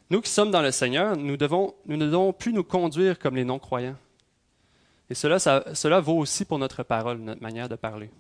Nous 0.09 0.23
qui 0.23 0.31
sommes 0.31 0.51
dans 0.51 0.63
le 0.63 0.71
Seigneur, 0.71 1.17
nous 1.17 1.33
ne 1.33 2.07
devons 2.07 2.33
plus 2.33 2.53
nous 2.53 2.65
conduire 2.65 3.19
comme 3.19 3.37
les 3.37 3.45
non-croyants. 3.45 3.97
Et 5.11 5.15
cela, 5.15 5.39
cela 5.39 6.01
vaut 6.01 6.19
aussi 6.19 6.45
pour 6.45 6.59
notre 6.59 6.83
parole, 6.83 7.19
notre 7.19 7.43
manière 7.43 7.69
de 7.69 7.77
parler. 7.77 8.11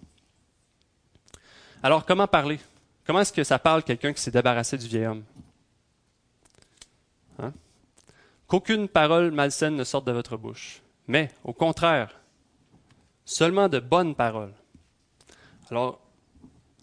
Alors, 1.82 2.04
comment 2.04 2.26
parler? 2.26 2.58
Comment 3.06 3.20
est-ce 3.20 3.32
que 3.32 3.44
ça 3.44 3.58
parle 3.58 3.82
quelqu'un 3.82 4.12
qui 4.12 4.20
s'est 4.20 4.30
débarrassé 4.30 4.76
du 4.76 4.86
vieil 4.86 5.06
homme? 5.06 5.24
Hein? 7.38 7.52
Qu'aucune 8.46 8.88
parole 8.88 9.30
malsaine 9.30 9.76
ne 9.76 9.84
sorte 9.84 10.06
de 10.06 10.12
votre 10.12 10.36
bouche, 10.36 10.82
mais 11.06 11.30
au 11.44 11.52
contraire, 11.52 12.20
seulement 13.26 13.68
de 13.68 13.80
bonnes 13.80 14.14
paroles. 14.14 14.54
Alors, 15.70 16.00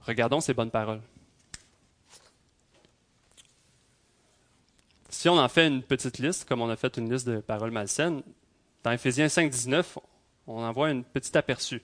regardons 0.02 0.42
ces 0.42 0.54
bonnes 0.54 0.70
paroles. 0.70 1.02
Si 5.10 5.30
on 5.30 5.38
en 5.38 5.48
fait 5.48 5.68
une 5.68 5.82
petite 5.82 6.20
liste, 6.20 6.46
comme 6.48 6.62
on 6.62 6.70
a 6.70 6.76
fait 6.76 6.98
une 6.98 7.12
liste 7.12 7.28
de 7.28 7.40
paroles 7.40 7.72
malsaines, 7.72 8.22
dans 8.84 8.92
Ephésiens 8.92 9.30
5, 9.30 9.50
19, 9.50 9.98
on 10.48 10.62
en 10.62 10.74
voit 10.74 10.90
un 10.90 11.02
petit 11.02 11.36
aperçu. 11.38 11.82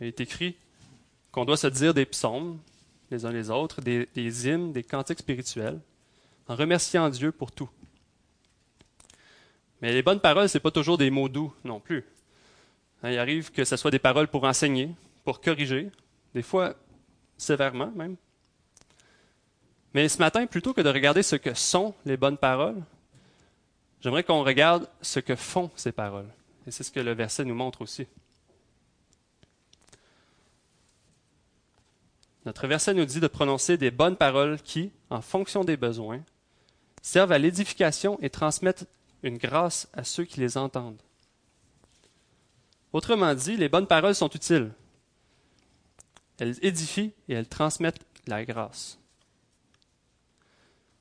Il 0.00 0.06
est 0.06 0.20
écrit 0.20 0.56
qu'on 1.30 1.44
doit 1.44 1.58
se 1.58 1.66
dire 1.66 1.92
des 1.92 2.06
psaumes, 2.06 2.58
les 3.10 3.26
uns 3.26 3.32
les 3.32 3.50
autres, 3.50 3.82
des, 3.82 4.08
des 4.14 4.48
hymnes, 4.48 4.72
des 4.72 4.82
cantiques 4.82 5.18
spirituels, 5.18 5.78
en 6.48 6.56
remerciant 6.56 7.10
Dieu 7.10 7.32
pour 7.32 7.52
tout. 7.52 7.68
Mais 9.82 9.92
les 9.92 10.02
bonnes 10.02 10.20
paroles, 10.20 10.48
ce 10.48 10.56
n'est 10.56 10.62
pas 10.62 10.70
toujours 10.70 10.96
des 10.96 11.10
mots 11.10 11.28
doux 11.28 11.52
non 11.64 11.80
plus. 11.80 12.04
Hein, 13.04 13.10
il 13.10 13.18
arrive 13.18 13.52
que 13.52 13.64
ce 13.64 13.76
soit 13.76 13.90
des 13.90 13.98
paroles 13.98 14.28
pour 14.28 14.44
enseigner, 14.44 14.90
pour 15.24 15.42
corriger, 15.42 15.90
des 16.34 16.42
fois 16.42 16.74
sévèrement 17.36 17.92
même. 17.94 18.16
Mais 19.92 20.08
ce 20.08 20.18
matin, 20.18 20.46
plutôt 20.46 20.72
que 20.72 20.80
de 20.80 20.88
regarder 20.88 21.22
ce 21.22 21.36
que 21.36 21.52
sont 21.52 21.94
les 22.06 22.16
bonnes 22.16 22.38
paroles, 22.38 22.82
j'aimerais 24.00 24.24
qu'on 24.24 24.42
regarde 24.42 24.88
ce 25.02 25.20
que 25.20 25.36
font 25.36 25.70
ces 25.76 25.92
paroles. 25.92 26.28
Et 26.66 26.70
c'est 26.70 26.82
ce 26.82 26.90
que 26.90 27.00
le 27.00 27.12
verset 27.12 27.44
nous 27.44 27.54
montre 27.54 27.82
aussi. 27.82 28.06
Notre 32.46 32.66
verset 32.66 32.94
nous 32.94 33.04
dit 33.04 33.20
de 33.20 33.26
prononcer 33.26 33.76
des 33.76 33.90
bonnes 33.90 34.16
paroles 34.16 34.58
qui, 34.62 34.90
en 35.10 35.20
fonction 35.20 35.62
des 35.62 35.76
besoins, 35.76 36.22
servent 37.02 37.32
à 37.32 37.38
l'édification 37.38 38.18
et 38.22 38.30
transmettent 38.30 38.86
une 39.22 39.36
grâce 39.36 39.88
à 39.92 40.04
ceux 40.04 40.24
qui 40.24 40.40
les 40.40 40.56
entendent. 40.56 41.00
Autrement 42.94 43.34
dit, 43.34 43.56
les 43.56 43.68
bonnes 43.68 43.88
paroles 43.88 44.14
sont 44.14 44.30
utiles. 44.30 44.70
Elles 46.38 46.64
édifient 46.64 47.12
et 47.28 47.34
elles 47.34 47.48
transmettent 47.48 48.06
la 48.28 48.44
grâce. 48.44 49.00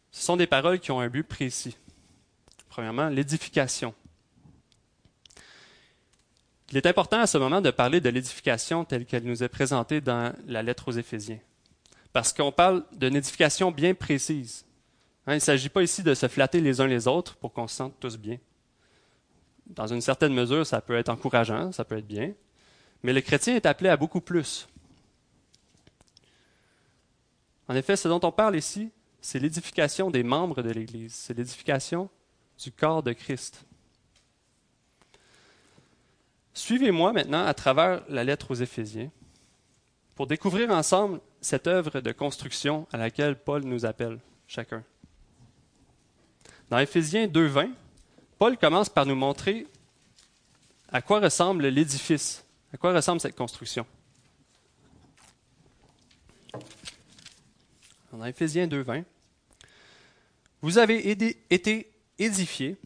Ce 0.09 0.23
sont 0.23 0.35
des 0.35 0.47
paroles 0.47 0.79
qui 0.79 0.89
ont 0.91 0.99
un 0.99 1.07
but 1.07 1.23
précis. 1.23 1.77
Premièrement, 2.67 3.09
l'édification. 3.09 3.93
Il 6.71 6.77
est 6.77 6.87
important 6.87 7.19
à 7.19 7.27
ce 7.27 7.37
moment 7.37 7.61
de 7.61 7.69
parler 7.69 8.01
de 8.01 8.09
l'édification 8.09 8.85
telle 8.85 9.05
qu'elle 9.05 9.25
nous 9.25 9.43
est 9.43 9.49
présentée 9.49 10.01
dans 10.01 10.33
la 10.47 10.63
lettre 10.63 10.87
aux 10.87 10.93
Éphésiens, 10.93 11.39
parce 12.11 12.33
qu'on 12.33 12.51
parle 12.51 12.83
d'une 12.93 13.15
édification 13.15 13.69
bien 13.69 13.93
précise. 13.93 14.65
Hein, 15.27 15.33
il 15.33 15.35
ne 15.35 15.39
s'agit 15.41 15.69
pas 15.69 15.83
ici 15.83 16.01
de 16.01 16.15
se 16.15 16.27
flatter 16.27 16.59
les 16.59 16.81
uns 16.81 16.87
les 16.87 17.07
autres 17.07 17.35
pour 17.35 17.53
qu'on 17.53 17.67
se 17.67 17.75
sente 17.75 17.99
tous 17.99 18.17
bien. 18.17 18.39
Dans 19.67 19.87
une 19.87 20.01
certaine 20.01 20.33
mesure, 20.33 20.65
ça 20.65 20.81
peut 20.81 20.95
être 20.97 21.09
encourageant, 21.09 21.71
ça 21.71 21.85
peut 21.85 21.97
être 21.97 22.07
bien, 22.07 22.33
mais 23.01 23.13
le 23.13 23.21
chrétien 23.21 23.55
est 23.55 23.65
appelé 23.65 23.89
à 23.89 23.97
beaucoup 23.97 24.21
plus. 24.21 24.67
En 27.67 27.75
effet, 27.75 27.95
ce 27.95 28.07
dont 28.07 28.19
on 28.23 28.31
parle 28.31 28.55
ici, 28.55 28.91
c'est 29.21 29.39
l'édification 29.39 30.11
des 30.11 30.23
membres 30.23 30.61
de 30.61 30.69
l'Église, 30.69 31.13
c'est 31.13 31.33
l'édification 31.33 32.09
du 32.61 32.71
corps 32.71 33.01
de 33.01 33.13
Christ. 33.13 33.65
Suivez-moi 36.53 37.13
maintenant 37.13 37.45
à 37.45 37.53
travers 37.53 38.03
la 38.09 38.23
lettre 38.23 38.51
aux 38.51 38.55
Éphésiens 38.55 39.09
pour 40.15 40.27
découvrir 40.27 40.69
ensemble 40.69 41.19
cette 41.41 41.67
œuvre 41.67 41.99
de 41.99 42.11
construction 42.11 42.87
à 42.91 42.97
laquelle 42.97 43.35
Paul 43.35 43.63
nous 43.63 43.85
appelle 43.85 44.19
chacun. 44.47 44.83
Dans 46.69 46.77
Éphésiens 46.77 47.27
2.20, 47.27 47.71
Paul 48.37 48.57
commence 48.57 48.89
par 48.89 49.05
nous 49.05 49.15
montrer 49.15 49.67
à 50.91 51.01
quoi 51.01 51.19
ressemble 51.19 51.67
l'édifice, 51.67 52.43
à 52.73 52.77
quoi 52.77 52.93
ressemble 52.93 53.19
cette 53.19 53.35
construction. 53.35 53.85
Dans 58.11 58.25
Éphésiens 58.25 58.67
2.20, 58.67 59.03
vous 60.61 60.77
avez 60.77 61.09
été 61.49 61.91
édifiés 62.19 62.77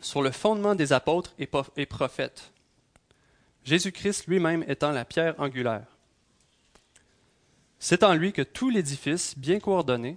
sur 0.00 0.22
le 0.22 0.30
fondement 0.30 0.74
des 0.74 0.92
apôtres 0.92 1.34
et 1.38 1.86
prophètes, 1.86 2.52
Jésus-Christ 3.64 4.26
lui-même 4.26 4.64
étant 4.66 4.90
la 4.90 5.04
pierre 5.04 5.38
angulaire. 5.38 5.86
C'est 7.78 8.02
en 8.02 8.14
lui 8.14 8.32
que 8.32 8.42
tout 8.42 8.70
l'édifice, 8.70 9.38
bien 9.38 9.60
coordonné, 9.60 10.16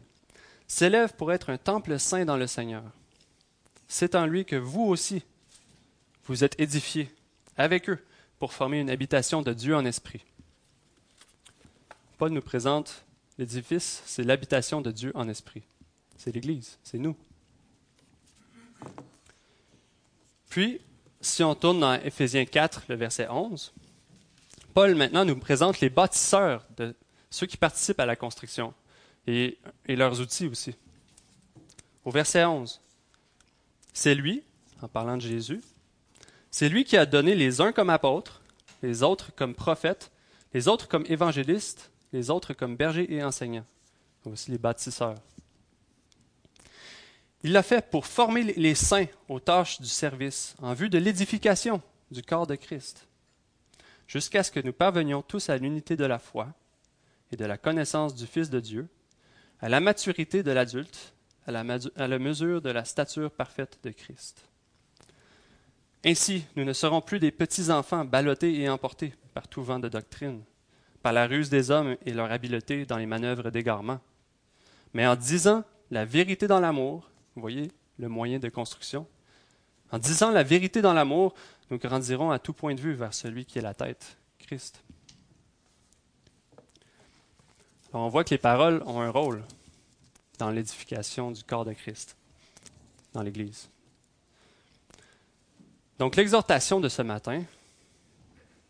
s'élève 0.68 1.14
pour 1.16 1.32
être 1.34 1.50
un 1.50 1.58
temple 1.58 2.00
saint 2.00 2.26
dans 2.26 2.38
le 2.38 2.48
Seigneur. 2.48 2.84
C'est 3.96 4.16
en 4.16 4.26
lui 4.26 4.44
que 4.44 4.56
vous 4.56 4.86
aussi, 4.86 5.22
vous 6.26 6.44
êtes 6.44 6.60
édifiés 6.60 7.14
avec 7.58 7.92
eux 7.92 8.04
pour 8.40 8.52
former 8.52 8.80
une 8.80 8.90
habitation 8.90 9.44
de 9.44 9.54
Dieu 9.54 9.76
en 9.76 9.86
esprit. 9.86 10.26
Paul 12.18 12.32
nous 12.32 12.42
présente 12.42 13.06
l'édifice, 13.38 14.02
c'est 14.08 14.24
l'habitation 14.24 14.82
de 14.82 14.90
Dieu 14.90 15.12
en 15.14 15.30
esprit. 15.30 15.62
C'est 16.18 16.32
l'Église, 16.32 16.80
c'est 16.82 16.98
nous. 16.98 17.16
Puis, 20.50 20.82
si 21.22 21.44
on 21.44 21.54
tourne 21.54 21.82
dans 21.82 21.94
Éphésiens 21.94 22.46
4, 22.46 22.86
le 22.90 22.96
verset 22.96 23.30
11, 23.30 23.76
Paul 24.74 24.96
maintenant 24.96 25.24
nous 25.24 25.38
présente 25.38 25.82
les 25.82 25.92
bâtisseurs, 25.92 26.66
de 26.78 26.96
ceux 27.30 27.46
qui 27.46 27.58
participent 27.58 28.00
à 28.00 28.08
la 28.08 28.16
construction 28.16 28.74
et, 29.28 29.60
leurs 29.88 30.20
outils 30.20 30.48
aussi. 30.48 30.74
Au 32.04 32.10
verset 32.10 32.44
11, 32.44 32.82
c'est 33.94 34.16
lui, 34.16 34.44
en 34.82 34.88
parlant 34.88 35.18
de 35.18 35.22
Jésus, 35.22 35.62
c'est 36.52 36.70
lui 36.70 36.84
qui 36.84 36.98
a 36.98 37.06
donné 37.06 37.36
les 37.36 37.62
uns 37.62 37.72
comme 37.72 37.90
apôtres, 37.90 38.42
les 38.82 39.02
autres 39.02 39.34
comme 39.36 39.56
prophètes, 39.56 40.12
les 40.54 40.68
autres 40.68 40.88
comme 40.88 41.06
évangélistes, 41.08 41.92
les 42.12 42.30
autres 42.30 42.54
comme 42.54 42.76
bergers 42.76 43.12
et 43.12 43.24
enseignants, 43.24 43.66
aussi 44.26 44.52
les 44.52 44.58
bâtisseurs. 44.58 45.16
Il 47.44 47.52
l'a 47.52 47.64
fait 47.64 47.90
pour 47.90 48.06
former 48.06 48.44
les 48.44 48.76
saints 48.76 49.08
aux 49.28 49.40
tâches 49.40 49.82
du 49.82 49.88
service, 49.88 50.56
en 50.62 50.74
vue 50.74 50.90
de 50.90 50.98
l'édification 50.98 51.82
du 52.12 52.22
corps 52.22 52.48
de 52.48 52.56
Christ, 52.56 53.08
jusqu'à 54.08 54.44
ce 54.44 54.52
que 54.52 54.60
nous 54.60 54.74
parvenions 54.74 55.22
tous 55.22 55.50
à 55.50 55.58
l'unité 55.58 55.96
de 55.98 56.06
la 56.06 56.20
foi 56.20 56.54
et 57.32 57.36
de 57.36 57.46
la 57.46 57.58
connaissance 57.58 58.16
du 58.16 58.28
Fils 58.28 58.50
de 58.50 58.60
Dieu, 58.60 58.88
à 59.60 59.70
la 59.70 59.80
maturité 59.80 60.44
de 60.44 60.52
l'adulte, 60.52 61.14
à 61.46 61.52
la, 61.52 62.20
mesure 62.20 62.62
de 62.62 62.70
la 62.70 62.86
stature 62.86 63.32
parfaite 63.32 63.80
de 63.84 63.90
Christ. 63.92 64.48
Ainsi, 66.06 66.46
nous 66.56 66.66
ne 66.66 66.74
serons 66.74 67.02
plus 67.02 67.20
des 67.20 67.32
petits 67.32 67.70
enfants 67.72 68.06
ballottés 68.06 68.60
et 68.60 68.70
emportés 68.70 69.14
par 69.34 69.48
tout 69.48 69.64
vent 69.64 69.80
de 69.80 69.90
doctrine, 69.90 70.42
par 71.02 71.14
la 71.14 71.28
ruse 71.28 71.50
des 71.50 71.72
hommes 71.72 71.96
et 72.06 72.14
leur 72.14 72.32
habileté 72.32 72.86
dans 72.86 72.98
les 72.98 73.06
manœuvres 73.06 73.50
d'égarement, 73.50 74.00
mais 74.94 75.08
en 75.08 75.16
disant 75.16 75.64
la 75.92 76.06
vérité 76.06 76.48
dans 76.48 76.60
l'amour, 76.60 77.10
vous 77.36 77.42
voyez 77.42 77.72
le 78.00 78.10
moyen 78.10 78.40
de 78.40 78.50
construction, 78.50 79.08
en 79.92 79.98
disant 79.98 80.32
la 80.32 80.44
vérité 80.44 80.82
dans 80.82 80.94
l'amour, 80.94 81.34
nous 81.70 81.78
grandirons 81.78 82.32
à 82.32 82.40
tout 82.40 82.54
point 82.54 82.76
de 82.76 82.82
vue 82.82 82.94
vers 82.94 83.14
celui 83.14 83.46
qui 83.46 83.60
est 83.60 83.62
la 83.64 83.74
tête, 83.74 84.18
Christ. 84.40 84.84
On 87.94 88.08
voit 88.08 88.24
que 88.24 88.32
les 88.32 88.40
paroles 88.40 88.82
ont 88.88 89.02
un 89.02 89.12
rôle 89.12 89.44
dans 90.44 90.52
l'édification 90.52 91.32
du 91.32 91.42
corps 91.42 91.64
de 91.64 91.72
Christ, 91.72 92.18
dans 93.14 93.22
l'Église. 93.22 93.70
Donc 95.98 96.18
l'exhortation 96.18 96.82
de 96.82 96.90
ce 96.90 97.02
matin, 97.02 97.46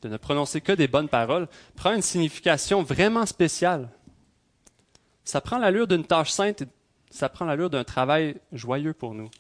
de 0.04 0.08
ne 0.08 0.18
prononcer 0.18 0.62
que 0.62 0.74
des 0.74 0.88
bonnes 0.88 1.10
paroles, 1.10 1.48
prend 1.76 1.96
une 1.96 2.04
signification 2.04 2.84
vraiment 2.84 3.26
spéciale. 3.26 3.90
Ça 5.24 5.42
prend 5.42 5.58
l'allure 5.58 5.88
d'une 5.88 6.06
tâche 6.06 6.30
sainte, 6.30 6.62
ça 7.10 7.28
prend 7.28 7.46
l'allure 7.46 7.72
d'un 7.72 7.84
travail 7.84 8.36
joyeux 8.52 8.94
pour 8.94 9.16
nous. 9.16 9.32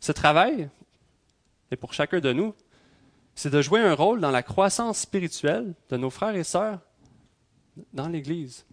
Ce 0.00 0.12
travail, 0.12 0.68
et 1.70 1.76
pour 1.76 1.94
chacun 1.94 2.20
de 2.20 2.34
nous, 2.34 2.54
c'est 3.34 3.48
de 3.48 3.62
jouer 3.62 3.80
un 3.80 3.94
rôle 3.94 4.20
dans 4.20 4.30
la 4.30 4.42
croissance 4.42 4.98
spirituelle 4.98 5.72
de 5.88 5.96
nos 5.96 6.10
frères 6.10 6.36
et 6.36 6.44
sœurs 6.44 6.78
dans 7.94 8.08
l'Église 8.08 8.66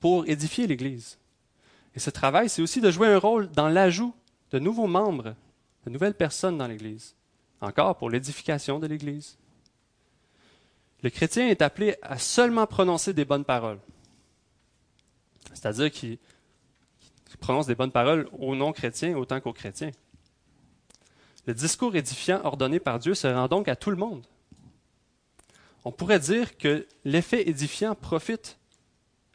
pour 0.00 0.28
édifier 0.28 0.66
l'Église. 0.66 1.18
Et 1.96 1.98
ce 1.98 2.10
travail, 2.10 2.50
c'est 2.50 2.60
aussi 2.60 2.82
de 2.82 2.90
jouer 2.90 3.08
un 3.08 3.18
rôle 3.18 3.50
dans 3.50 3.68
l'ajout 3.68 4.14
de 4.50 4.58
nouveaux 4.58 4.86
membres, 4.86 5.34
de 5.86 5.90
nouvelles 5.90 6.14
personnes 6.14 6.58
dans 6.58 6.66
l'Église, 6.66 7.16
encore 7.62 7.96
pour 7.96 8.10
l'édification 8.10 8.78
de 8.78 8.86
l'Église. 8.86 9.38
Le 11.02 11.08
chrétien 11.08 11.48
est 11.48 11.62
appelé 11.62 11.96
à 12.02 12.18
seulement 12.18 12.66
prononcer 12.66 13.14
des 13.14 13.24
bonnes 13.24 13.44
paroles, 13.44 13.78
c'est-à-dire 15.54 15.90
qu'il 15.90 16.18
prononce 17.40 17.66
des 17.66 17.74
bonnes 17.74 17.92
paroles 17.92 18.28
aux 18.38 18.54
non-chrétiens 18.54 19.16
autant 19.16 19.40
qu'aux 19.40 19.54
chrétiens. 19.54 19.92
Le 21.46 21.54
discours 21.54 21.96
édifiant 21.96 22.44
ordonné 22.44 22.78
par 22.78 22.98
Dieu 22.98 23.14
se 23.14 23.26
rend 23.26 23.48
donc 23.48 23.68
à 23.68 23.76
tout 23.76 23.90
le 23.90 23.96
monde. 23.96 24.26
On 25.84 25.92
pourrait 25.92 26.18
dire 26.18 26.58
que 26.58 26.86
l'effet 27.04 27.48
édifiant 27.48 27.94
profite 27.94 28.58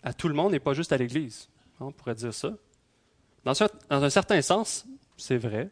à 0.03 0.13
tout 0.13 0.27
le 0.27 0.33
monde 0.33 0.53
et 0.53 0.59
pas 0.59 0.73
juste 0.73 0.91
à 0.91 0.97
l'Église. 0.97 1.47
On 1.81 1.91
pourrait 1.91 2.15
dire 2.15 2.33
ça. 2.33 2.53
Dans, 3.43 3.55
un 3.89 4.09
certain 4.09 4.41
sens, 4.41 4.85
c'est 5.17 5.37
vrai. 5.37 5.69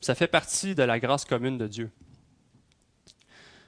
Ça 0.00 0.16
fait 0.16 0.26
partie 0.26 0.74
de 0.74 0.82
la 0.82 0.98
grâce 0.98 1.24
commune 1.24 1.58
de 1.58 1.68
Dieu. 1.68 1.90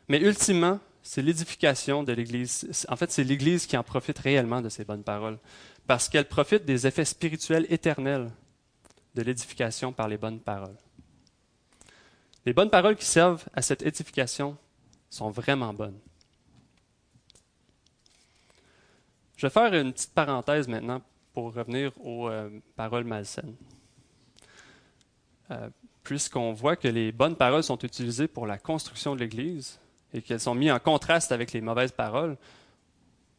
Mais 0.08 0.20
ultimement, 0.20 0.80
c'est 1.02 1.22
l'édification 1.22 2.02
de 2.02 2.12
l'Église. 2.12 2.86
En 2.88 2.96
fait, 2.96 3.12
c'est 3.12 3.22
l'Église 3.22 3.66
qui 3.66 3.76
en 3.76 3.84
profite 3.84 4.18
réellement 4.18 4.60
de 4.60 4.68
ces 4.68 4.84
bonnes 4.84 5.04
paroles, 5.04 5.38
parce 5.86 6.08
qu'elle 6.08 6.26
profite 6.26 6.64
des 6.64 6.88
effets 6.88 7.04
spirituels 7.04 7.66
éternels 7.70 8.30
de 9.14 9.22
l'édification 9.22 9.92
par 9.92 10.08
les 10.08 10.18
bonnes 10.18 10.40
paroles. 10.40 10.76
Les 12.46 12.52
bonnes 12.52 12.70
paroles 12.70 12.96
qui 12.96 13.06
servent 13.06 13.44
à 13.54 13.62
cette 13.62 13.82
édification 13.82 14.56
sont 15.08 15.30
vraiment 15.30 15.72
bonnes. 15.72 15.98
Je 19.36 19.46
vais 19.46 19.50
faire 19.50 19.72
une 19.72 19.92
petite 19.92 20.12
parenthèse 20.12 20.66
maintenant 20.66 21.00
pour 21.40 21.54
revenir 21.54 21.90
aux 22.04 22.28
euh, 22.28 22.50
paroles 22.76 23.04
malsaines. 23.04 23.54
Euh, 25.50 25.70
puisqu'on 26.02 26.52
voit 26.52 26.76
que 26.76 26.86
les 26.86 27.12
bonnes 27.12 27.34
paroles 27.34 27.62
sont 27.62 27.78
utilisées 27.78 28.28
pour 28.28 28.46
la 28.46 28.58
construction 28.58 29.14
de 29.14 29.20
l'Église 29.20 29.80
et 30.12 30.20
qu'elles 30.20 30.40
sont 30.40 30.54
mises 30.54 30.70
en 30.70 30.78
contraste 30.78 31.32
avec 31.32 31.52
les 31.52 31.62
mauvaises 31.62 31.92
paroles, 31.92 32.36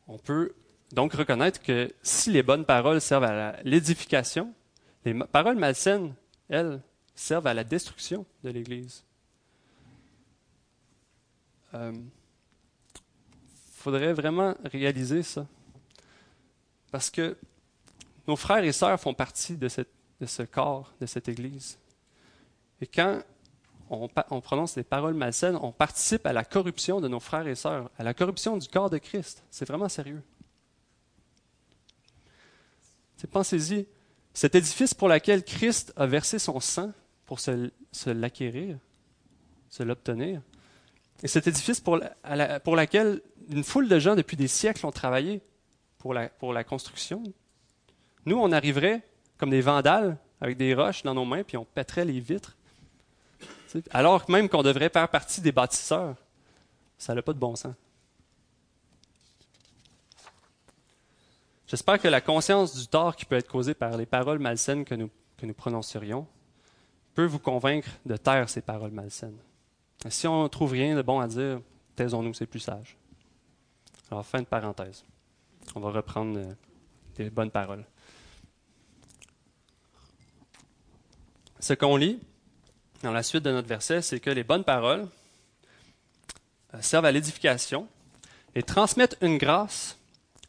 on 0.08 0.18
peut 0.18 0.56
donc 0.94 1.14
reconnaître 1.14 1.62
que 1.62 1.94
si 2.02 2.32
les 2.32 2.42
bonnes 2.42 2.66
paroles 2.66 3.02
servent 3.02 3.26
à 3.26 3.58
l'édification, 3.64 4.52
les 5.06 5.14
paroles 5.14 5.58
malsaines, 5.58 6.16
elles, 6.50 6.82
servent 7.14 7.46
à 7.46 7.54
la 7.54 7.64
destruction 7.64 8.26
de 8.44 8.50
l'Église. 8.50 9.04
Il 11.74 11.80
euh, 11.80 11.94
faudrait 13.74 14.14
vraiment 14.14 14.56
réaliser 14.64 15.22
ça. 15.22 15.46
Parce 16.92 17.12
que 17.12 17.38
nos 18.28 18.36
frères 18.36 18.64
et 18.64 18.72
sœurs 18.72 19.00
font 19.00 19.14
partie 19.14 19.58
de, 19.58 19.68
ce 19.68 20.44
corps, 20.44 20.94
de 21.00 21.06
cette 21.06 21.28
Église. 21.28 21.80
Et 22.80 22.88
quand 22.88 23.22
on, 23.90 24.10
on, 24.30 24.42
prononce 24.42 24.76
des 24.76 24.84
paroles 24.84 25.14
malsaines, 25.14 25.58
on 25.62 25.72
participe 25.72 26.26
à 26.26 26.34
la 26.34 26.44
corruption 26.44 27.02
de 27.02 27.08
nos 27.08 27.20
frères 27.20 27.48
et 27.48 27.56
sœurs, 27.56 27.90
à 27.98 28.04
la 28.04 28.14
corruption 28.14 28.58
du 28.58 28.68
corps 28.68 28.90
de 28.90 28.98
Christ. 28.98 29.44
C'est 29.50 29.68
vraiment 29.68 29.90
sérieux. 29.90 30.22
Pensez-y, 33.28 33.88
cet 34.34 34.56
édifice 34.56 34.94
pour 34.94 35.08
lequel 35.08 35.44
Christ 35.44 35.94
a 35.96 36.08
versé 36.08 36.40
son 36.40 36.60
sang 36.60 36.92
pour 37.26 37.40
se, 37.40 37.70
l'acquérir, 38.08 38.78
se 39.70 39.84
l'obtenir, 39.84 40.42
et 41.24 41.28
cet 41.28 41.46
édifice 41.48 41.80
pour, 41.80 41.98
la, 41.98 42.16
lequel 42.26 43.22
une 43.50 43.64
foule 43.64 43.88
de 43.88 44.00
gens 44.00 44.16
depuis 44.16 44.38
des 44.38 44.48
siècles 44.48 44.86
ont 44.88 44.92
travaillé 44.92 45.42
pour 46.00 46.14
la 46.14 46.64
construction, 46.64 47.22
nous, 48.26 48.38
on 48.38 48.52
arriverait 48.52 49.02
comme 49.38 49.50
des 49.50 49.62
vandales 49.62 50.18
avec 50.40 50.58
des 50.58 50.74
roches 50.74 51.04
dans 51.04 51.14
nos 51.14 51.26
mains, 51.26 51.44
puis 51.44 51.58
on 51.58 51.66
pèterait 51.66 52.06
les 52.06 52.20
vitres. 52.20 52.56
Alors 53.92 54.30
même 54.30 54.50
qu'on 54.50 54.64
devrait 54.64 54.90
faire 54.90 55.08
partie 55.08 55.42
des 55.42 55.52
bâtisseurs, 55.52 56.16
ça 56.98 57.16
n'a 57.16 57.22
pas 57.22 57.34
de 57.34 57.40
bon 57.40 57.56
sens. 57.56 57.76
J'espère 61.68 62.00
que 62.00 62.10
la 62.10 62.20
conscience 62.20 62.76
du 62.78 62.86
tort 62.88 63.16
qui 63.16 63.24
peut 63.24 63.38
être 63.38 63.48
causé 63.48 63.74
par 63.74 63.96
les 63.96 64.06
paroles 64.06 64.40
malsaines 64.40 64.84
que 64.84 64.94
nous, 64.94 65.10
que 65.38 65.46
nous 65.46 65.54
prononcerions 65.54 66.28
peut 67.14 67.26
vous 67.26 67.40
convaincre 67.40 67.88
de 68.06 68.18
taire 68.18 68.50
ces 68.50 68.62
paroles 68.62 68.92
malsaines. 68.92 69.38
si 70.10 70.28
on 70.28 70.44
ne 70.44 70.48
trouve 70.50 70.74
rien 70.74 70.96
de 70.96 71.02
bon 71.02 71.20
à 71.20 71.28
dire, 71.28 71.62
taisons-nous, 71.96 72.34
c'est 72.34 72.46
plus 72.46 72.60
sage. 72.60 72.98
Alors, 74.10 74.26
fin 74.26 74.40
de 74.40 74.46
parenthèse. 74.46 75.06
On 75.76 75.80
va 75.80 75.92
reprendre 75.92 76.38
euh, 76.38 76.54
les 77.18 77.30
bonnes 77.30 77.52
paroles. 77.52 77.86
Ce 81.62 81.74
qu'on 81.74 81.96
lit 81.96 82.20
dans 83.04 83.14
la 83.14 83.24
suite 83.24 83.44
de 83.44 83.52
notre 83.52 83.70
verset, 83.70 84.02
c'est 84.02 84.20
que 84.20 84.30
les 84.30 84.44
bonnes 84.44 84.66
paroles 84.66 85.08
euh, 86.74 86.82
servent 86.82 87.06
à 87.06 87.12
l'édification 87.12 87.88
et 88.56 88.64
transmettent 88.64 89.18
une 89.22 89.38
grâce 89.38 89.98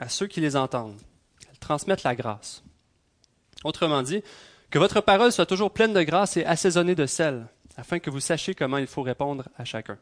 à 0.01 0.09
ceux 0.09 0.27
qui 0.27 0.41
les 0.41 0.57
entendent 0.57 0.99
transmettre 1.63 2.03
la 2.05 2.15
grâce. 2.15 2.63
Autrement 3.65 4.03
dit, 4.03 4.23
que 4.71 4.79
votre 4.79 5.01
parole 5.01 5.33
soit 5.33 5.47
toujours 5.47 5.71
pleine 5.71 5.95
de 5.95 6.03
grâce 6.03 6.37
et 6.37 6.45
assaisonnée 6.45 6.95
de 6.95 7.07
sel, 7.07 7.47
afin 7.77 7.99
que 7.99 8.11
vous 8.11 8.21
sachiez 8.21 8.55
comment 8.55 8.79
il 8.79 8.87
faut 8.87 9.03
répondre 9.03 9.49
à 9.57 9.65
chacun. 9.65 9.99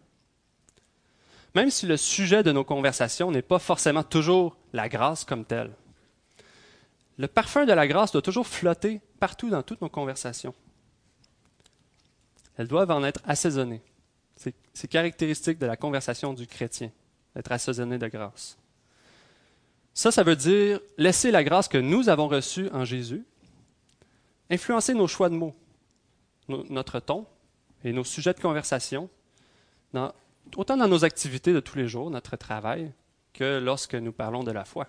Même 1.55 1.71
si 1.71 1.87
le 1.87 1.97
sujet 1.97 2.43
de 2.43 2.53
nos 2.53 2.65
conversations 2.65 3.31
n'est 3.31 3.43
pas 3.43 3.59
forcément 3.59 4.03
toujours 4.03 4.57
la 4.73 4.89
grâce 4.89 5.25
comme 5.25 5.45
telle, 5.45 5.73
le 7.19 7.29
parfum 7.29 7.67
de 7.67 7.73
la 7.73 7.87
grâce 7.87 8.13
doit 8.13 8.23
toujours 8.23 8.47
flotter 8.47 9.01
partout 9.19 9.51
dans 9.51 9.63
toutes 9.63 9.83
nos 9.83 9.91
conversations. 9.91 10.55
Elles 12.57 12.69
doivent 12.69 12.91
en 12.91 13.05
être 13.05 13.21
assaisonnées. 13.25 13.83
C'est 14.73 14.89
caractéristique 14.89 15.59
de 15.59 15.67
la 15.67 15.77
conversation 15.77 16.33
du 16.33 16.47
chrétien, 16.47 16.91
d'être 17.35 17.53
assaisonné 17.53 17.99
de 17.99 18.09
grâce. 18.09 18.57
Ça, 19.93 20.11
ça 20.11 20.23
veut 20.23 20.37
dire 20.37 20.81
laisser 20.97 21.31
la 21.31 21.45
grâce 21.45 21.69
que 21.69 21.79
nous 21.79 22.09
avons 22.09 22.29
reçue 22.29 22.69
en 22.73 22.85
Jésus 22.85 23.25
influencer 24.51 24.95
nos 24.95 25.07
choix 25.07 25.29
de 25.29 25.35
mots, 25.35 25.55
notre 26.49 27.01
ton 27.01 27.27
et 27.85 27.93
nos 27.93 28.05
sujets 28.05 28.35
de 28.35 28.41
conversation, 28.41 29.09
autant 30.57 30.77
dans 30.77 30.89
nos 30.89 31.05
activités 31.05 31.53
de 31.53 31.61
tous 31.61 31.79
les 31.79 31.87
jours, 31.87 32.11
notre 32.11 32.37
travail, 32.37 32.93
que 33.33 33.59
lorsque 33.59 33.95
nous 33.95 34.13
parlons 34.13 34.43
de 34.43 34.51
la 34.51 34.65
foi. 34.65 34.89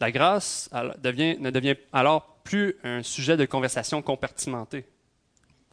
La 0.00 0.12
grâce 0.12 0.68
ne 0.72 1.50
devient 1.50 1.76
alors 1.92 2.36
plus 2.44 2.76
un 2.84 3.02
sujet 3.02 3.36
de 3.36 3.46
conversation 3.46 4.02
compartimenté. 4.02 4.84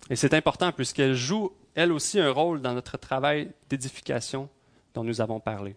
Et 0.09 0.15
c'est 0.15 0.33
important 0.33 0.71
puisqu'elle 0.71 1.15
joue, 1.15 1.51
elle 1.75 1.91
aussi, 1.91 2.19
un 2.19 2.31
rôle 2.31 2.62
dans 2.62 2.73
notre 2.73 2.97
travail 2.97 3.51
d'édification 3.69 4.49
dont 4.93 5.03
nous 5.03 5.21
avons 5.21 5.39
parlé. 5.39 5.75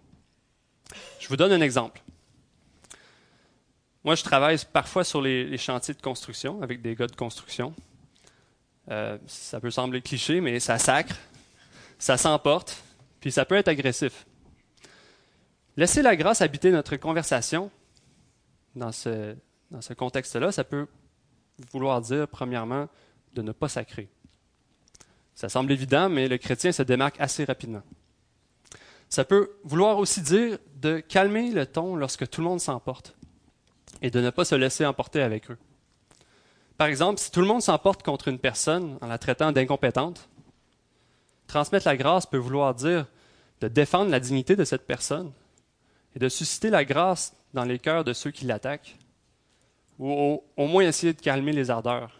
Je 1.20 1.28
vous 1.28 1.36
donne 1.36 1.52
un 1.52 1.60
exemple. 1.60 2.02
Moi, 4.04 4.16
je 4.16 4.24
travaille 4.24 4.58
parfois 4.72 5.04
sur 5.04 5.22
les, 5.22 5.56
chantiers 5.58 5.94
de 5.94 6.02
construction 6.02 6.60
avec 6.62 6.82
des 6.82 6.94
gars 6.94 7.06
de 7.06 7.14
construction. 7.14 7.72
Euh, 8.90 9.16
ça 9.26 9.60
peut 9.60 9.70
sembler 9.70 10.02
cliché, 10.02 10.40
mais 10.40 10.58
ça 10.58 10.76
sacre, 10.78 11.16
ça 11.98 12.16
s'emporte, 12.16 12.82
puis 13.20 13.30
ça 13.30 13.44
peut 13.44 13.54
être 13.54 13.68
agressif. 13.68 14.26
Laisser 15.76 16.02
la 16.02 16.16
grâce 16.16 16.42
habiter 16.42 16.72
notre 16.72 16.96
conversation 16.96 17.70
dans 18.74 18.90
ce, 18.90 19.36
dans 19.70 19.80
ce 19.80 19.94
contexte-là, 19.94 20.50
ça 20.50 20.64
peut 20.64 20.88
vouloir 21.70 22.00
dire, 22.00 22.26
premièrement, 22.26 22.88
de 23.34 23.42
ne 23.42 23.52
pas 23.52 23.68
sacrer. 23.68 24.08
Ça 25.34 25.48
semble 25.48 25.72
évident, 25.72 26.08
mais 26.08 26.28
le 26.28 26.38
chrétien 26.38 26.72
se 26.72 26.82
démarque 26.82 27.20
assez 27.20 27.44
rapidement. 27.44 27.82
Ça 29.08 29.24
peut 29.24 29.52
vouloir 29.64 29.98
aussi 29.98 30.22
dire 30.22 30.58
de 30.76 31.00
calmer 31.00 31.50
le 31.50 31.66
ton 31.66 31.96
lorsque 31.96 32.28
tout 32.28 32.40
le 32.40 32.46
monde 32.46 32.60
s'emporte 32.60 33.14
et 34.00 34.10
de 34.10 34.20
ne 34.20 34.30
pas 34.30 34.44
se 34.44 34.54
laisser 34.54 34.86
emporter 34.86 35.22
avec 35.22 35.50
eux. 35.50 35.58
Par 36.78 36.86
exemple, 36.86 37.20
si 37.20 37.30
tout 37.30 37.40
le 37.40 37.46
monde 37.46 37.62
s'emporte 37.62 38.02
contre 38.02 38.28
une 38.28 38.38
personne 38.38 38.98
en 39.00 39.06
la 39.06 39.18
traitant 39.18 39.52
d'incompétente, 39.52 40.28
transmettre 41.46 41.86
la 41.86 41.96
grâce 41.96 42.26
peut 42.26 42.38
vouloir 42.38 42.74
dire 42.74 43.06
de 43.60 43.68
défendre 43.68 44.10
la 44.10 44.18
dignité 44.18 44.56
de 44.56 44.64
cette 44.64 44.86
personne 44.86 45.32
et 46.16 46.18
de 46.18 46.28
susciter 46.28 46.70
la 46.70 46.84
grâce 46.84 47.34
dans 47.54 47.64
les 47.64 47.78
cœurs 47.78 48.04
de 48.04 48.12
ceux 48.12 48.30
qui 48.30 48.44
l'attaquent, 48.44 48.96
ou 49.98 50.42
au, 50.56 50.66
moins 50.66 50.84
essayer 50.84 51.12
de 51.12 51.20
calmer 51.20 51.52
les 51.52 51.70
ardeurs. 51.70 52.18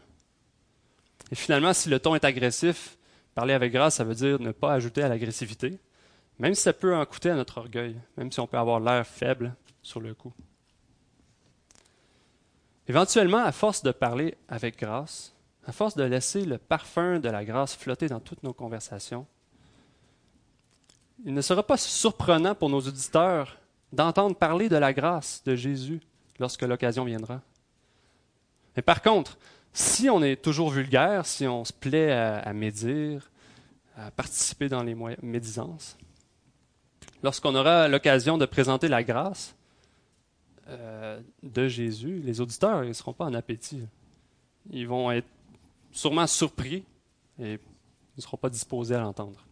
Et 1.32 1.34
finalement, 1.34 1.72
si 1.72 1.88
le 1.88 1.98
ton 1.98 2.14
est 2.14 2.24
agressif, 2.24 2.98
parler 3.34 3.54
avec 3.54 3.72
grâce, 3.72 3.94
ça 3.94 4.04
veut 4.04 4.14
dire 4.14 4.38
ne 4.38 4.52
pas 4.52 4.74
ajouter 4.74 5.02
à 5.02 5.08
l'agressivité, 5.08 5.78
même 6.38 6.54
si 6.54 6.60
ça 6.60 6.74
peut 6.74 6.94
en 6.94 7.06
coûter 7.06 7.30
à 7.30 7.34
notre 7.34 7.56
orgueil, 7.56 7.96
même 8.18 8.30
si 8.30 8.38
on 8.38 8.46
peut 8.46 8.58
avoir 8.58 8.80
l'air 8.80 9.06
faible 9.06 9.54
sur 9.80 9.98
le 9.98 10.12
coup. 10.12 10.34
Éventuellement, 12.86 13.38
à 13.38 13.50
force 13.50 13.82
de 13.82 13.92
parler 13.92 14.36
avec 14.46 14.78
grâce, 14.78 15.34
à 15.66 15.72
force 15.72 15.96
de 15.96 16.04
laisser 16.04 16.44
le 16.44 16.58
parfum 16.58 17.18
de 17.18 17.30
la 17.30 17.46
grâce 17.46 17.76
flotter 17.76 18.08
dans 18.08 18.20
toutes 18.20 18.42
nos 18.42 18.52
conversations, 18.52 19.26
il 21.24 21.32
ne 21.32 21.40
sera 21.40 21.66
pas 21.66 21.78
surprenant 21.78 22.54
pour 22.54 22.68
nos 22.68 22.80
auditeurs 22.80 23.56
d'entendre 23.90 24.36
parler 24.36 24.68
de 24.68 24.76
la 24.76 24.92
grâce 24.92 25.42
de 25.44 25.54
Jésus 25.54 26.00
lorsque 26.38 26.62
l'occasion 26.62 27.06
viendra. 27.06 27.40
Mais 28.76 28.82
par 28.82 29.00
contre, 29.00 29.38
si 29.72 30.10
on 30.10 30.22
est 30.22 30.36
toujours 30.36 30.70
vulgaire, 30.70 31.26
si 31.26 31.46
on 31.46 31.64
se 31.64 31.72
plaît 31.72 32.12
à, 32.12 32.52
médire, 32.52 33.30
à 33.96 34.10
participer 34.10 34.68
dans 34.68 34.82
les 34.82 34.94
médisances, 35.22 35.96
lorsqu'on 37.22 37.54
aura 37.54 37.88
l'occasion 37.88 38.36
de 38.36 38.46
présenter 38.46 38.88
la 38.88 39.02
grâce 39.02 39.54
euh, 40.68 41.20
de 41.42 41.68
Jésus, 41.68 42.20
les 42.24 42.40
auditeurs 42.40 42.84
ne 42.84 42.92
seront 42.92 43.12
pas 43.12 43.24
en 43.24 43.34
appétit. 43.34 43.82
Ils 44.70 44.86
vont 44.86 45.10
être 45.10 45.28
sûrement 45.90 46.26
surpris 46.26 46.84
et 47.38 47.58
ne 48.16 48.22
seront 48.22 48.36
pas 48.36 48.50
disposés 48.50 48.94
à 48.94 49.00
l'entendre. 49.00 49.44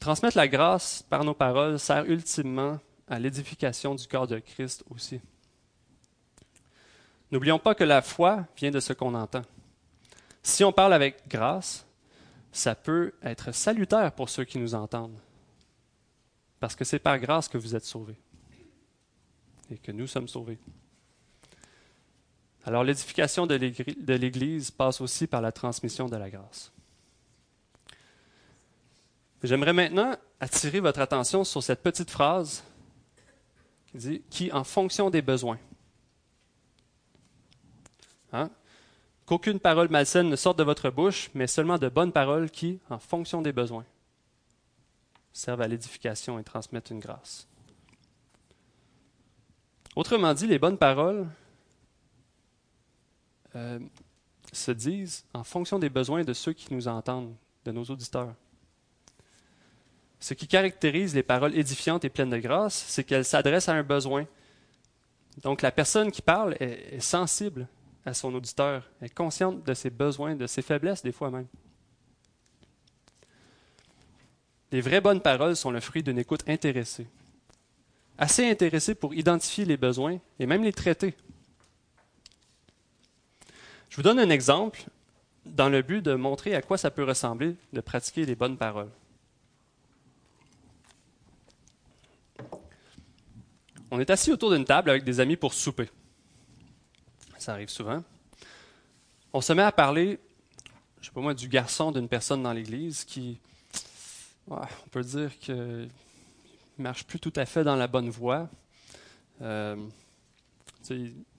Transmettre 0.00 0.36
la 0.36 0.48
grâce 0.48 1.02
par 1.08 1.24
nos 1.24 1.34
paroles 1.34 1.78
sert 1.78 2.04
ultimement 2.06 2.80
à 3.06 3.18
l'édification 3.18 3.94
du 3.94 4.06
corps 4.08 4.26
de 4.26 4.38
Christ 4.38 4.82
aussi. 4.90 5.20
N'oublions 7.32 7.58
pas 7.58 7.74
que 7.74 7.82
la 7.82 8.02
foi 8.02 8.46
vient 8.56 8.70
de 8.70 8.78
ce 8.78 8.92
qu'on 8.92 9.14
entend. 9.14 9.42
Si 10.42 10.62
on 10.62 10.72
parle 10.72 10.92
avec 10.92 11.26
grâce, 11.28 11.86
ça 12.52 12.74
peut 12.74 13.14
être 13.22 13.52
salutaire 13.52 14.12
pour 14.12 14.28
ceux 14.28 14.44
qui 14.44 14.58
nous 14.58 14.74
entendent 14.74 15.18
parce 16.60 16.76
que 16.76 16.84
c'est 16.84 17.00
par 17.00 17.18
grâce 17.18 17.48
que 17.48 17.58
vous 17.58 17.74
êtes 17.74 17.84
sauvés 17.84 18.16
et 19.68 19.78
que 19.78 19.90
nous 19.90 20.06
sommes 20.06 20.28
sauvés. 20.28 20.58
Alors 22.64 22.84
l'édification 22.84 23.48
de 23.48 24.14
l'Église 24.14 24.70
passe 24.70 25.00
aussi 25.00 25.26
par 25.26 25.40
la 25.40 25.50
transmission 25.50 26.08
de 26.08 26.16
la 26.16 26.30
grâce. 26.30 26.70
J'aimerais 29.42 29.72
maintenant 29.72 30.14
attirer 30.38 30.78
votre 30.78 31.00
attention 31.00 31.42
sur 31.42 31.64
cette 31.64 31.82
petite 31.82 32.10
phrase 32.10 32.62
Il 33.92 34.00
dit 34.00 34.22
qui, 34.30 34.52
en 34.52 34.62
fonction 34.62 35.10
des 35.10 35.20
besoins. 35.22 35.58
Hein? 38.32 38.50
Qu'aucune 39.26 39.60
parole 39.60 39.88
malsaine 39.88 40.28
ne 40.28 40.36
sorte 40.36 40.58
de 40.58 40.64
votre 40.64 40.90
bouche, 40.90 41.30
mais 41.34 41.46
seulement 41.46 41.78
de 41.78 41.88
bonnes 41.88 42.12
paroles 42.12 42.50
qui, 42.50 42.80
en 42.90 42.98
fonction 42.98 43.42
des 43.42 43.52
besoins, 43.52 43.84
servent 45.32 45.62
à 45.62 45.68
l'édification 45.68 46.38
et 46.38 46.44
transmettent 46.44 46.90
une 46.90 46.98
grâce. 46.98 47.46
Autrement 49.94 50.34
dit, 50.34 50.46
les 50.46 50.58
bonnes 50.58 50.78
paroles 50.78 51.26
euh, 53.54 53.78
se 54.52 54.70
disent 54.70 55.24
en 55.34 55.44
fonction 55.44 55.78
des 55.78 55.90
besoins 55.90 56.24
de 56.24 56.32
ceux 56.32 56.52
qui 56.52 56.72
nous 56.72 56.88
entendent, 56.88 57.34
de 57.64 57.72
nos 57.72 57.84
auditeurs. 57.84 58.34
Ce 60.18 60.34
qui 60.34 60.46
caractérise 60.46 61.14
les 61.14 61.22
paroles 61.22 61.56
édifiantes 61.56 62.04
et 62.04 62.08
pleines 62.08 62.30
de 62.30 62.38
grâce, 62.38 62.84
c'est 62.88 63.04
qu'elles 63.04 63.24
s'adressent 63.24 63.68
à 63.68 63.74
un 63.74 63.82
besoin. 63.82 64.26
Donc 65.42 65.62
la 65.62 65.72
personne 65.72 66.10
qui 66.10 66.22
parle 66.22 66.54
est, 66.60 67.00
sensible 67.00 67.66
à 68.04 68.14
son 68.14 68.34
auditeur, 68.34 68.88
est 69.00 69.14
consciente 69.14 69.62
de 69.64 69.74
ses 69.74 69.90
besoins, 69.90 70.34
de 70.34 70.46
ses 70.46 70.62
faiblesses 70.62 71.02
des 71.02 71.12
fois 71.12 71.30
même. 71.30 71.46
Les 74.72 74.80
vraies 74.80 75.00
bonnes 75.00 75.20
paroles 75.20 75.54
sont 75.54 75.70
le 75.70 75.80
fruit 75.80 76.02
d'une 76.02 76.18
écoute 76.18 76.42
intéressée, 76.48 77.06
assez 78.18 78.48
intéressée 78.48 78.94
pour 78.94 79.14
identifier 79.14 79.64
les 79.64 79.76
besoins 79.76 80.18
et 80.38 80.46
même 80.46 80.64
les 80.64 80.72
traiter. 80.72 81.14
Je 83.90 83.96
vous 83.96 84.02
donne 84.02 84.18
un 84.18 84.30
exemple 84.30 84.84
dans 85.44 85.68
le 85.68 85.82
but 85.82 86.02
de 86.02 86.14
montrer 86.14 86.54
à 86.54 86.62
quoi 86.62 86.78
ça 86.78 86.90
peut 86.90 87.04
ressembler 87.04 87.56
de 87.72 87.80
pratiquer 87.80 88.24
les 88.24 88.34
bonnes 88.34 88.56
paroles. 88.56 88.90
On 93.90 94.00
est 94.00 94.08
assis 94.08 94.32
autour 94.32 94.50
d'une 94.50 94.64
table 94.64 94.88
avec 94.88 95.04
des 95.04 95.20
amis 95.20 95.36
pour 95.36 95.52
souper. 95.52 95.90
Ça 97.42 97.54
arrive 97.54 97.70
souvent. 97.70 98.04
On 99.32 99.40
se 99.40 99.52
met 99.52 99.62
à 99.62 99.72
parler, 99.72 100.20
je 101.00 101.06
sais 101.06 101.12
pas 101.12 101.20
moi, 101.20 101.34
du 101.34 101.48
garçon 101.48 101.90
d'une 101.90 102.06
personne 102.06 102.40
dans 102.40 102.52
l'église 102.52 103.02
qui, 103.02 103.40
on 104.48 104.60
peut 104.92 105.02
dire 105.02 105.36
qu'il 105.40 105.88
marche 106.78 107.02
plus 107.02 107.18
tout 107.18 107.32
à 107.34 107.44
fait 107.44 107.64
dans 107.64 107.74
la 107.74 107.88
bonne 107.88 108.10
voie. 108.10 108.48
Euh, 109.40 109.74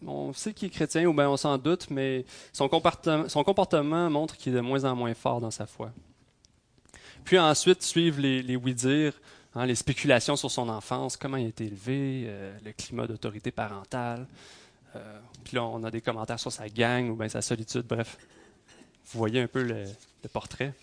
on 0.06 0.34
sait 0.34 0.54
qu'il 0.54 0.68
est 0.68 0.72
chrétien, 0.72 1.06
ou 1.06 1.14
bien 1.14 1.30
on 1.30 1.38
s'en 1.38 1.58
doute, 1.58 1.90
mais 1.90 2.26
son 2.52 2.68
comportement, 2.68 4.10
montre 4.10 4.36
qu'il 4.36 4.52
est 4.52 4.58
de 4.58 4.62
moins 4.62 4.84
en 4.84 4.98
moins 4.98 5.14
fort 5.14 5.40
dans 5.40 5.52
sa 5.52 5.68
foi. 5.68 5.94
Puis 7.24 7.40
ensuite 7.40 7.82
suivent 7.82 8.20
les, 8.20 8.44
les 8.44 8.58
oui-dire 8.58 9.14
Hein, 9.56 9.68
les 9.68 9.76
spéculations 9.76 10.36
sur 10.36 10.50
son 10.50 10.68
enfance, 10.68 11.16
comment 11.16 11.38
il 11.38 11.46
a 11.46 11.50
été 11.50 11.66
élevé, 11.66 12.24
euh, 12.26 12.58
le 12.66 12.72
climat 12.72 13.06
d'autorité 13.06 13.52
parentale. 13.52 14.26
Euh, 14.96 15.20
puis 15.44 15.56
là, 15.56 15.64
on 15.64 15.84
a 15.84 15.92
des 15.92 16.02
commentaires 16.02 16.40
sur 16.40 16.52
sa 16.52 16.70
gang 16.70 17.10
ou 17.10 17.16
bien 17.16 17.30
sa 17.30 17.42
solitude. 17.42 17.86
Bref, 17.88 18.18
vous 19.12 19.20
voyez 19.20 19.42
un 19.42 19.48
peu 19.48 19.64
le, 19.64 19.86
portrait. 20.32 20.74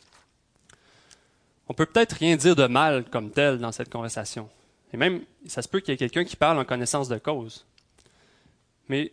On 1.68 1.75
peut 1.75 1.87
peut-être 1.87 2.12
rien 2.14 2.37
dire 2.37 2.57
de 2.57 2.66
mal 2.66 3.05
comme 3.11 3.31
tel 3.31 3.59
dans 3.59 3.73
cette 3.73 3.90
conversation. 3.90 4.49
Et 4.92 4.96
même, 4.96 5.23
ça 5.46 5.62
se 5.62 5.68
peut 5.68 5.81
qu'il 5.81 5.92
y 5.92 5.94
ait 5.94 5.99
quelqu'un 5.99 6.25
qui 6.25 6.37
parle 6.37 6.59
en 6.59 6.64
connaissance 6.64 7.09
de 7.09 7.18
cause. 7.18 7.64
Mais 8.88 9.12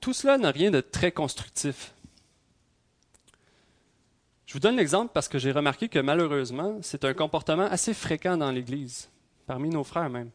tout 0.00 0.14
cela 0.14 0.38
n'a 0.38 0.50
rien 0.50 0.70
de 0.70 0.80
très 0.80 1.12
constructif. 1.12 1.92
Je 4.46 4.54
vous 4.54 4.60
donne 4.60 4.76
l'exemple 4.76 5.12
parce 5.12 5.28
que 5.28 5.38
j'ai 5.38 5.52
remarqué 5.52 5.90
que 5.90 5.98
malheureusement, 5.98 6.78
c'est 6.80 7.04
un 7.04 7.12
comportement 7.12 7.66
assez 7.66 7.92
fréquent 7.92 8.38
dans 8.38 8.50
l'Église, 8.50 9.10
parmi 9.46 9.68
nos 9.68 9.84
frères 9.84 10.08
même. 10.08 10.30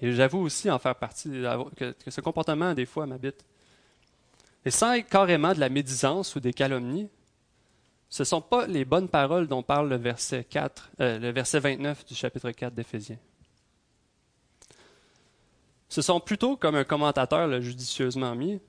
Et 0.00 0.12
j'avoue 0.12 0.38
aussi 0.38 0.70
en 0.70 0.78
faire 0.78 0.94
partie, 0.94 1.30
que, 1.76 1.94
ce 2.06 2.20
comportement, 2.20 2.74
des 2.74 2.86
fois, 2.86 3.06
m'habite. 3.06 3.44
Et 4.64 4.70
sans 4.70 4.94
être 4.94 5.08
carrément 5.08 5.54
de 5.54 5.60
la 5.60 5.68
médisance 5.68 6.36
ou 6.36 6.40
des 6.40 6.52
calomnies, 6.52 7.08
ce 8.08 8.22
ne 8.22 8.26
sont 8.26 8.40
pas 8.40 8.66
les 8.66 8.84
bonnes 8.84 9.08
paroles 9.08 9.48
dont 9.48 9.62
parle 9.62 9.88
le 9.88 9.96
verset, 9.96 10.44
4, 10.44 10.90
euh, 11.00 11.32
29 11.34 12.06
du 12.06 12.14
chapitre 12.14 12.50
4 12.50 12.74
d'Éphésiens. 12.74 13.18
Ce 15.88 16.02
sont 16.02 16.20
plutôt, 16.20 16.56
comme 16.56 16.74
un 16.74 16.84
commentateur 16.84 17.46
l'a 17.46 17.60
judicieusement 17.60 18.34
mis, 18.34 18.60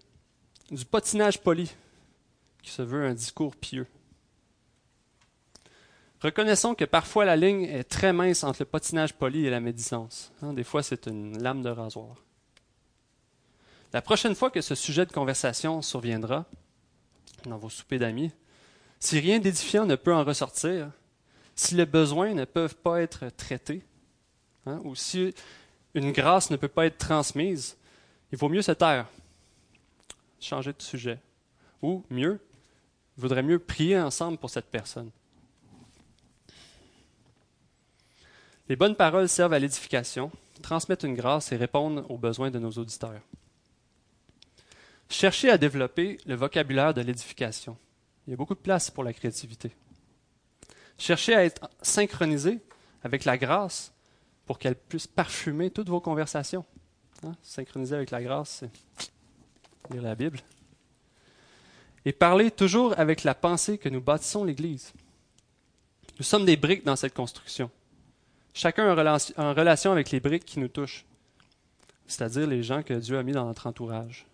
du 0.72 0.86
patinage 0.86 1.42
poli 1.42 1.72
qui 2.62 2.72
se 2.72 2.82
veut 2.82 3.06
un 3.06 3.14
discours 3.14 3.56
pieux. 3.56 3.88
Reconnaissons 6.22 6.76
que 6.76 6.86
parfois 6.86 7.24
la 7.24 7.38
ligne 7.38 7.64
est 7.64 7.86
très 7.86 8.12
mince 8.12 8.44
entre 8.44 8.62
le 8.62 8.66
patinage 8.66 9.14
poli 9.14 9.46
et 9.46 9.50
la 9.50 9.62
médisance. 9.62 10.34
Hein, 10.42 10.54
des 10.54 10.66
fois, 10.66 10.84
c'est 10.84 11.08
une 11.08 11.42
lame 11.42 11.62
de 11.62 11.70
rasoir. 11.70 12.16
La 13.94 14.02
prochaine 14.02 14.36
fois 14.36 14.52
que 14.52 14.62
ce 14.62 14.76
sujet 14.76 15.06
de 15.06 15.14
conversation 15.14 15.82
surviendra, 15.82 16.46
dans 17.46 17.58
vos 17.58 17.70
soupers 17.70 18.00
d'amis, 18.00 18.32
si 19.00 19.20
rien 19.20 19.40
d'édifiant 19.40 19.86
ne 19.86 19.96
peut 19.96 20.14
en 20.14 20.26
ressortir, 20.26 20.92
si 21.56 21.76
les 21.76 21.86
besoins 21.86 22.34
ne 22.34 22.46
peuvent 22.46 22.76
pas 22.76 23.02
être 23.02 23.30
traités, 23.30 23.82
hein, 24.66 24.82
ou 24.84 24.96
si 24.96 25.34
une 25.94 26.12
grâce 26.12 26.52
ne 26.52 26.58
peut 26.58 26.68
pas 26.68 26.86
être 26.86 26.98
transmise, 26.98 27.78
il 28.32 28.38
vaut 28.38 28.50
mieux 28.50 28.62
se 28.62 28.74
taire, 28.74 29.08
changer 30.40 30.74
de 30.74 30.82
sujet. 30.82 31.20
Ou 31.82 32.04
mieux, 32.10 32.40
il 33.18 33.22
vaudrait 33.22 33.42
mieux 33.42 33.60
prier 33.60 33.98
ensemble 34.00 34.38
pour 34.38 34.50
cette 34.50 34.70
personne. 34.70 35.12
Les 38.70 38.76
bonnes 38.76 38.96
paroles 38.96 39.28
servent 39.28 39.54
à 39.54 39.60
l'édification, 39.60 40.32
transmettent 40.62 41.04
une 41.04 41.16
grâce 41.16 41.52
et 41.52 41.58
répondent 41.58 42.06
aux 42.08 42.18
besoins 42.18 42.52
de 42.52 42.60
nos 42.60 42.72
auditeurs. 42.72 43.20
Cherchez 45.10 45.50
à 45.50 45.58
développer 45.58 46.20
le 46.28 46.36
vocabulaire 46.36 46.94
de 46.94 47.02
l'édification. 47.02 47.76
Il 48.28 48.32
y 48.32 48.34
a 48.34 48.38
beaucoup 48.38 48.54
de 48.54 48.60
place 48.60 48.92
pour 48.92 49.04
la 49.04 49.12
créativité. 49.12 49.76
Cherchez 51.00 51.34
à 51.34 51.44
être 51.44 51.68
synchronisé 51.82 52.60
avec 53.04 53.26
la 53.26 53.40
grâce 53.40 53.92
pour 54.46 54.60
qu'elle 54.60 54.76
puisse 54.76 55.08
parfumer 55.08 55.72
toutes 55.72 55.90
vos 55.90 56.00
conversations. 56.00 56.64
Hein? 57.24 57.36
Synchroniser 57.42 57.96
avec 57.96 58.12
la 58.12 58.22
grâce, 58.22 58.60
c'est 58.60 59.92
lire 59.92 60.04
la 60.04 60.14
Bible 60.14 60.40
et 62.06 62.14
parler 62.14 62.52
toujours 62.52 62.98
avec 63.00 63.24
la 63.24 63.36
pensée 63.36 63.78
que 63.78 63.90
nous 63.90 64.02
bâtissons 64.02 64.44
l'Église. 64.44 64.94
Nous 66.18 66.24
sommes 66.24 66.46
des 66.46 66.56
briques 66.56 66.86
dans 66.86 66.96
cette 66.96 67.14
construction. 67.14 67.70
Chacun 68.54 68.92
en 68.92 69.54
relation 69.54 69.92
avec 69.92 70.12
les 70.12 70.20
briques 70.20 70.46
qui 70.46 70.60
nous 70.60 70.68
touchent, 70.68 71.06
c'est-à-dire 72.08 72.48
les 72.48 72.64
gens 72.64 72.84
que 72.84 72.94
Dieu 72.94 73.18
a 73.18 73.24
mis 73.24 73.32
dans 73.32 73.46
notre 73.46 73.68
entourage. 73.68 74.26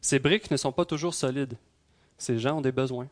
Ces 0.00 0.18
briques 0.18 0.50
ne 0.50 0.56
sont 0.56 0.72
pas 0.72 0.84
toujours 0.84 1.14
solides. 1.14 1.56
Ces 2.16 2.38
gens 2.38 2.58
ont 2.58 2.60
des 2.60 2.72
besoins. 2.72 3.08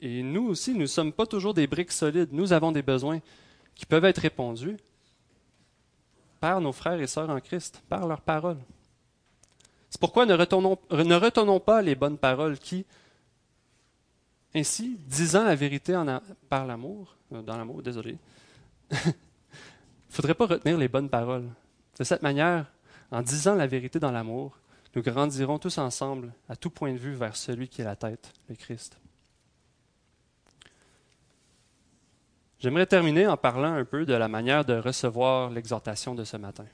Et 0.00 0.22
nous 0.22 0.48
aussi, 0.48 0.72
nous 0.72 0.80
ne 0.80 0.86
sommes 0.86 1.12
pas 1.12 1.26
toujours 1.26 1.54
des 1.54 1.66
briques 1.66 1.92
solides. 1.92 2.30
Nous 2.32 2.52
avons 2.52 2.72
des 2.72 2.82
besoins 2.82 3.20
qui 3.74 3.86
peuvent 3.86 4.04
être 4.04 4.18
répondus 4.18 4.76
par 6.40 6.60
nos 6.60 6.72
frères 6.72 7.00
et 7.00 7.06
sœurs 7.06 7.30
en 7.30 7.40
Christ, 7.40 7.82
par 7.88 8.06
leurs 8.06 8.20
paroles. 8.20 8.58
C'est 9.88 10.00
pourquoi 10.00 10.26
ne 10.26 10.34
retenons, 10.34 11.60
pas 11.60 11.80
les 11.80 11.94
bonnes 11.94 12.18
paroles 12.18 12.58
qui, 12.58 12.84
ainsi, 14.54 14.98
disant 15.06 15.44
la 15.44 15.54
vérité 15.54 16.00
par 16.48 16.66
l'amour, 16.66 17.16
euh, 17.32 17.42
dans 17.42 17.56
l'amour, 17.56 17.82
désolé, 17.82 18.18
il 18.90 18.96
ne 19.06 19.12
faudrait 20.08 20.34
pas 20.34 20.46
retenir 20.46 20.78
les 20.78 20.88
bonnes 20.88 21.08
paroles. 21.08 21.48
De 21.98 22.04
cette 22.04 22.22
manière, 22.22 22.66
en 23.10 23.22
disant 23.22 23.54
la 23.54 23.66
vérité 23.66 23.98
dans 23.98 24.10
l'amour, 24.10 24.58
nous 24.94 25.02
grandirons 25.02 25.58
tous 25.58 25.78
ensemble, 25.78 26.32
à 26.48 26.56
tout 26.56 26.70
point 26.70 26.92
de 26.92 26.98
vue, 26.98 27.14
vers 27.14 27.36
celui 27.36 27.68
qui 27.68 27.80
est 27.80 27.84
la 27.84 27.96
tête, 27.96 28.32
le 28.48 28.54
Christ. 28.54 28.98
J'aimerais 32.60 32.86
terminer 32.86 33.26
en 33.26 33.36
parlant 33.36 33.74
un 33.74 33.84
peu 33.84 34.06
de 34.06 34.14
la 34.14 34.28
manière 34.28 34.64
de 34.64 34.74
recevoir 34.74 35.50
l'exhortation 35.50 36.14
de 36.14 36.24
ce 36.24 36.36
matin. 36.36 36.64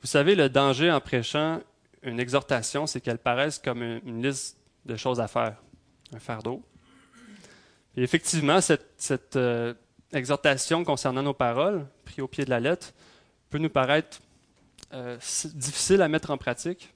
Vous 0.00 0.06
savez, 0.06 0.34
le 0.34 0.48
danger 0.48 0.90
en 0.90 1.00
prêchant 1.00 1.60
une 2.02 2.20
exhortation, 2.20 2.86
c'est 2.86 3.00
qu'elle 3.00 3.18
paraisse 3.18 3.58
comme 3.58 3.82
une, 3.82 4.22
liste 4.22 4.58
de 4.86 4.96
choses 4.96 5.20
à 5.20 5.28
faire, 5.28 5.56
un 6.12 6.18
fardeau. 6.18 6.62
Et 7.96 8.02
effectivement, 8.02 8.60
cette, 8.60 9.36
euh, 9.36 9.74
exhortation 10.12 10.84
concernant 10.84 11.22
nos 11.22 11.34
paroles, 11.34 11.86
prise 12.04 12.20
au 12.20 12.28
pied 12.28 12.44
de 12.44 12.50
la 12.50 12.60
lettre, 12.60 12.92
peut 13.50 13.58
nous 13.58 13.70
paraître 13.70 14.20
euh, 14.92 15.16
difficile 15.54 16.02
à 16.02 16.08
mettre 16.08 16.30
en 16.30 16.38
pratique. 16.38 16.92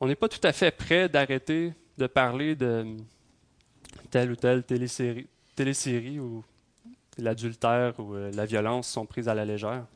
On 0.00 0.06
n'est 0.06 0.16
pas 0.16 0.28
tout 0.28 0.44
à 0.44 0.52
fait 0.52 0.70
prêt 0.70 1.08
d'arrêter 1.08 1.72
de 1.96 2.06
parler 2.06 2.56
de 2.56 2.96
telle 4.10 4.32
ou 4.32 4.36
telle 4.36 4.64
télésérie, 4.64 5.28
télésérie 5.54 6.18
où 6.18 6.44
l'adultère 7.18 7.98
ou 8.00 8.14
euh, 8.14 8.32
la 8.32 8.46
violence 8.46 8.88
sont 8.88 9.06
prises 9.06 9.28
à 9.28 9.34
la 9.34 9.44
légère 9.44 9.86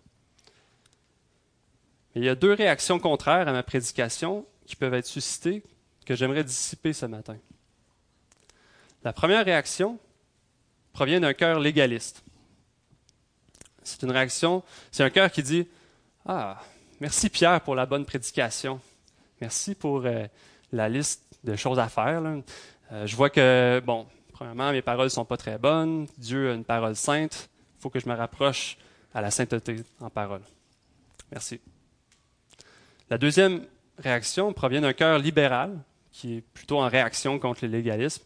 il 2.18 2.24
y 2.24 2.28
a 2.28 2.34
deux 2.34 2.52
réactions 2.52 2.98
contraires 2.98 3.48
à 3.48 3.52
ma 3.52 3.62
prédication 3.62 4.44
qui 4.68 4.76
peuvent 4.76 4.94
être 4.94 5.06
suscitées 5.06 5.64
que 6.04 6.14
j'aimerais 6.14 6.44
dissiper 6.44 6.92
ce 6.92 7.06
matin. 7.06 7.38
La 9.02 9.14
première 9.14 9.44
réaction 9.44 9.98
provient 10.92 11.20
d'un 11.20 11.32
cœur 11.32 11.58
légaliste. 11.58 12.22
C'est 13.82 14.02
une 14.02 14.10
réaction, 14.10 14.62
c'est 14.92 15.02
un 15.02 15.08
cœur 15.08 15.32
qui 15.32 15.42
dit 15.42 15.66
Ah, 16.26 16.60
merci 17.00 17.30
Pierre 17.30 17.62
pour 17.62 17.74
la 17.74 17.86
bonne 17.86 18.04
prédication. 18.04 18.78
Merci 19.40 19.74
pour 19.74 20.04
euh, 20.04 20.26
la 20.70 20.90
liste 20.90 21.22
de 21.44 21.56
choses 21.56 21.78
à 21.78 21.88
faire. 21.88 22.22
Euh, 22.92 23.06
je 23.06 23.16
vois 23.16 23.30
que, 23.30 23.80
bon, 23.86 24.06
premièrement, 24.32 24.70
mes 24.72 24.82
paroles 24.82 25.06
ne 25.06 25.10
sont 25.10 25.24
pas 25.24 25.38
très 25.38 25.56
bonnes. 25.56 26.06
Dieu 26.18 26.50
a 26.50 26.54
une 26.54 26.64
parole 26.64 26.94
sainte. 26.94 27.48
Il 27.78 27.80
faut 27.80 27.88
que 27.88 28.00
je 28.00 28.08
me 28.08 28.14
rapproche 28.14 28.76
à 29.14 29.22
la 29.22 29.30
sainteté 29.30 29.76
en 30.00 30.10
parole. 30.10 30.42
Merci. 31.32 31.58
La 33.08 33.16
deuxième 33.16 33.64
réaction 33.98 34.52
provient 34.52 34.80
d'un 34.80 34.92
cœur 34.92 35.18
libéral, 35.18 35.78
qui 36.10 36.36
est 36.36 36.40
plutôt 36.40 36.80
en 36.80 36.88
réaction 36.88 37.38
contre 37.38 37.64
le 37.64 37.72
légalisme. 37.72 38.24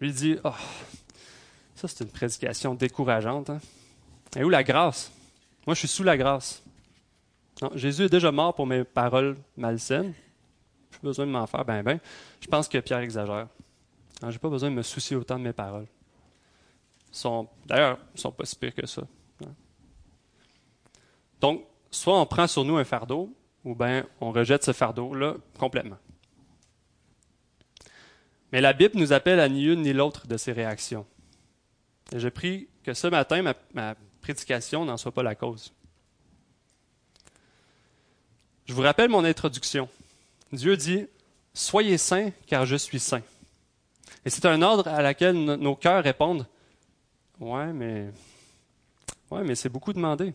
Lui 0.00 0.12
dit 0.12 0.36
Oh, 0.44 0.52
ça 1.74 1.88
c'est 1.88 2.04
une 2.04 2.10
prédication 2.10 2.74
décourageante. 2.74 3.50
Hein? 3.50 3.60
Et 4.36 4.44
où 4.44 4.48
la 4.48 4.62
grâce? 4.62 5.12
Moi, 5.66 5.74
je 5.74 5.80
suis 5.80 5.88
sous 5.88 6.02
la 6.02 6.16
grâce. 6.16 6.62
Jésus 7.74 8.04
est 8.04 8.08
déjà 8.08 8.32
mort 8.32 8.54
pour 8.54 8.66
mes 8.66 8.84
paroles 8.84 9.36
malsaines. 9.56 10.14
Plus 10.90 11.00
besoin 11.02 11.26
de 11.26 11.30
m'en 11.30 11.46
faire 11.46 11.64
ben 11.64 11.82
ben. 11.82 12.00
Je 12.40 12.46
pense 12.46 12.68
que 12.68 12.78
Pierre 12.78 13.00
exagère. 13.00 13.48
Je 14.22 14.26
n'ai 14.26 14.38
pas 14.38 14.48
besoin 14.48 14.70
de 14.70 14.74
me 14.74 14.82
soucier 14.82 15.16
autant 15.16 15.38
de 15.38 15.44
mes 15.44 15.52
paroles. 15.52 15.86
D'ailleurs, 17.66 17.98
ils 18.12 18.16
ne 18.16 18.20
sont 18.20 18.32
pas 18.32 18.44
si 18.44 18.56
pires 18.56 18.74
que 18.74 18.86
ça. 18.86 19.02
Donc, 21.40 21.64
soit 21.90 22.20
on 22.20 22.26
prend 22.26 22.46
sur 22.46 22.64
nous 22.64 22.76
un 22.76 22.84
fardeau, 22.84 23.34
ou 23.64 23.74
bien 23.74 24.06
on 24.20 24.32
rejette 24.32 24.64
ce 24.64 24.72
fardeau-là 24.72 25.36
complètement. 25.58 25.98
Mais 28.52 28.60
la 28.60 28.72
Bible 28.72 28.98
nous 28.98 29.12
appelle 29.12 29.40
à 29.40 29.48
ni 29.48 29.64
une 29.64 29.82
ni 29.82 29.92
l'autre 29.92 30.26
de 30.26 30.36
ces 30.36 30.52
réactions. 30.52 31.06
Et 32.12 32.18
je 32.18 32.28
prie 32.28 32.68
que 32.82 32.94
ce 32.94 33.06
matin, 33.06 33.42
ma, 33.74 33.94
prédication 34.20 34.84
n'en 34.84 34.96
soit 34.96 35.12
pas 35.12 35.22
la 35.22 35.34
cause. 35.34 35.72
Je 38.66 38.74
vous 38.74 38.82
rappelle 38.82 39.08
mon 39.08 39.24
introduction. 39.24 39.88
Dieu 40.52 40.76
dit 40.76 41.06
Soyez 41.54 41.98
saints, 41.98 42.30
car 42.46 42.66
je 42.66 42.76
suis 42.76 43.00
saint. 43.00 43.22
Et 44.24 44.30
c'est 44.30 44.46
un 44.46 44.62
ordre 44.62 44.88
à 44.88 45.02
laquelle 45.02 45.34
nos 45.34 45.74
cœurs 45.74 46.04
répondent 46.04 46.46
Ouais, 47.38 47.72
mais. 47.72 48.10
Ouais, 49.30 49.42
mais 49.44 49.54
c'est 49.54 49.68
beaucoup 49.68 49.92
demandé. 49.92 50.34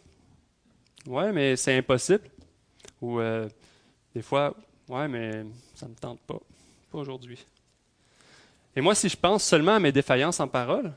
Ouais, 1.05 1.31
mais 1.31 1.55
c'est 1.55 1.77
impossible. 1.77 2.23
Ou 3.05 3.19
euh, 3.19 3.47
des 4.15 4.23
fois, 4.23 4.55
ouais, 4.89 5.07
mais 5.07 5.45
ça 5.75 5.85
ne 5.85 5.91
me 5.91 5.95
tente 5.95 6.19
pas. 6.21 6.39
Pas 6.91 6.97
aujourd'hui. 6.97 7.45
Et 8.75 8.81
moi, 8.81 8.95
si 8.95 9.09
je 9.09 9.15
pense 9.15 9.43
seulement 9.43 9.75
à 9.75 9.79
mes 9.79 9.91
défaillances 9.91 10.39
en 10.39 10.47
parole, 10.47 10.91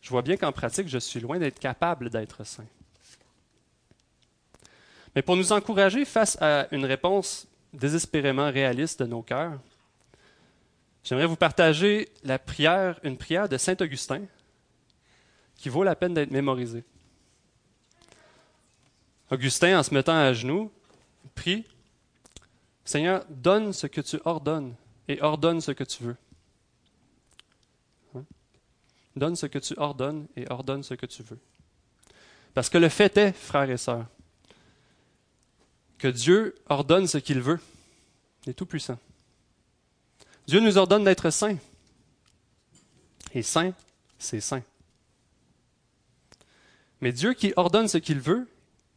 je 0.00 0.10
vois 0.10 0.22
bien 0.22 0.36
qu'en 0.36 0.52
pratique, 0.52 0.86
je 0.86 0.98
suis 0.98 1.18
loin 1.18 1.40
d'être 1.40 1.58
capable 1.58 2.08
d'être 2.08 2.44
saint. 2.44 2.66
Mais 5.16 5.22
pour 5.22 5.34
nous 5.34 5.50
encourager 5.50 6.04
face 6.04 6.40
à 6.40 6.68
une 6.70 6.84
réponse 6.84 7.48
désespérément 7.72 8.52
réaliste 8.52 9.02
de 9.02 9.06
nos 9.06 9.22
cœurs, 9.22 9.58
j'aimerais 11.02 11.26
vous 11.26 11.36
partager 11.36 12.10
la 12.22 12.38
prière, 12.38 13.00
une 13.02 13.16
prière 13.16 13.48
de 13.48 13.58
Saint 13.58 13.76
Augustin 13.80 14.22
qui 15.56 15.68
vaut 15.68 15.82
la 15.82 15.96
peine 15.96 16.14
d'être 16.14 16.30
mémorisée. 16.30 16.84
Augustin, 19.32 19.80
en 19.80 19.82
se 19.82 19.92
mettant 19.92 20.16
à 20.16 20.32
genoux, 20.32 20.70
prie 21.38 21.64
Seigneur, 22.84 23.24
donne 23.28 23.72
ce 23.72 23.86
que 23.86 24.00
tu 24.00 24.18
ordonnes 24.24 24.74
et 25.08 25.20
ordonne 25.20 25.60
ce 25.60 25.72
que 25.72 25.84
tu 25.84 26.02
veux. 26.02 26.16
Hein? 28.14 28.24
Donne 29.14 29.36
ce 29.36 29.46
que 29.46 29.58
tu 29.58 29.74
ordonnes 29.76 30.26
et 30.36 30.50
ordonne 30.50 30.82
ce 30.82 30.94
que 30.94 31.06
tu 31.06 31.22
veux. 31.22 31.38
Parce 32.54 32.70
que 32.70 32.78
le 32.78 32.88
fait 32.88 33.16
est, 33.18 33.32
frères 33.32 33.70
et 33.70 33.76
sœurs, 33.76 34.06
que 35.98 36.08
Dieu 36.08 36.54
ordonne 36.68 37.06
ce 37.06 37.18
qu'il 37.18 37.40
veut. 37.40 37.60
Il 38.44 38.50
est 38.50 38.54
tout 38.54 38.66
puissant. 38.66 38.98
Dieu 40.46 40.60
nous 40.60 40.78
ordonne 40.78 41.04
d'être 41.04 41.30
saints. 41.30 41.58
Et 43.34 43.42
saint, 43.42 43.74
c'est 44.18 44.40
saint. 44.40 44.62
Mais 47.00 47.12
Dieu 47.12 47.34
qui 47.34 47.52
ordonne 47.56 47.86
ce 47.86 47.98
qu'il 47.98 48.18
veut 48.18 48.48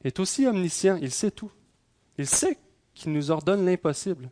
est 0.04 0.20
aussi 0.20 0.48
omniscient, 0.48 0.98
il 1.02 1.12
sait 1.12 1.32
tout. 1.32 1.52
Il 2.22 2.28
sait 2.28 2.60
qu'il 2.94 3.14
nous 3.14 3.32
ordonne 3.32 3.66
l'impossible. 3.66 4.30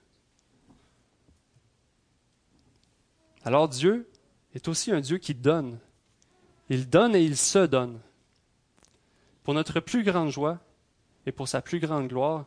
Alors 3.44 3.68
Dieu 3.68 4.08
est 4.54 4.68
aussi 4.68 4.92
un 4.92 5.00
Dieu 5.00 5.18
qui 5.18 5.34
donne. 5.34 5.80
Il 6.70 6.88
donne 6.88 7.16
et 7.16 7.24
il 7.24 7.36
se 7.36 7.66
donne. 7.66 8.00
Pour 9.42 9.56
notre 9.56 9.80
plus 9.80 10.04
grande 10.04 10.30
joie 10.30 10.60
et 11.26 11.32
pour 11.32 11.48
sa 11.48 11.64
plus 11.64 11.80
grande 11.80 12.10
gloire, 12.10 12.46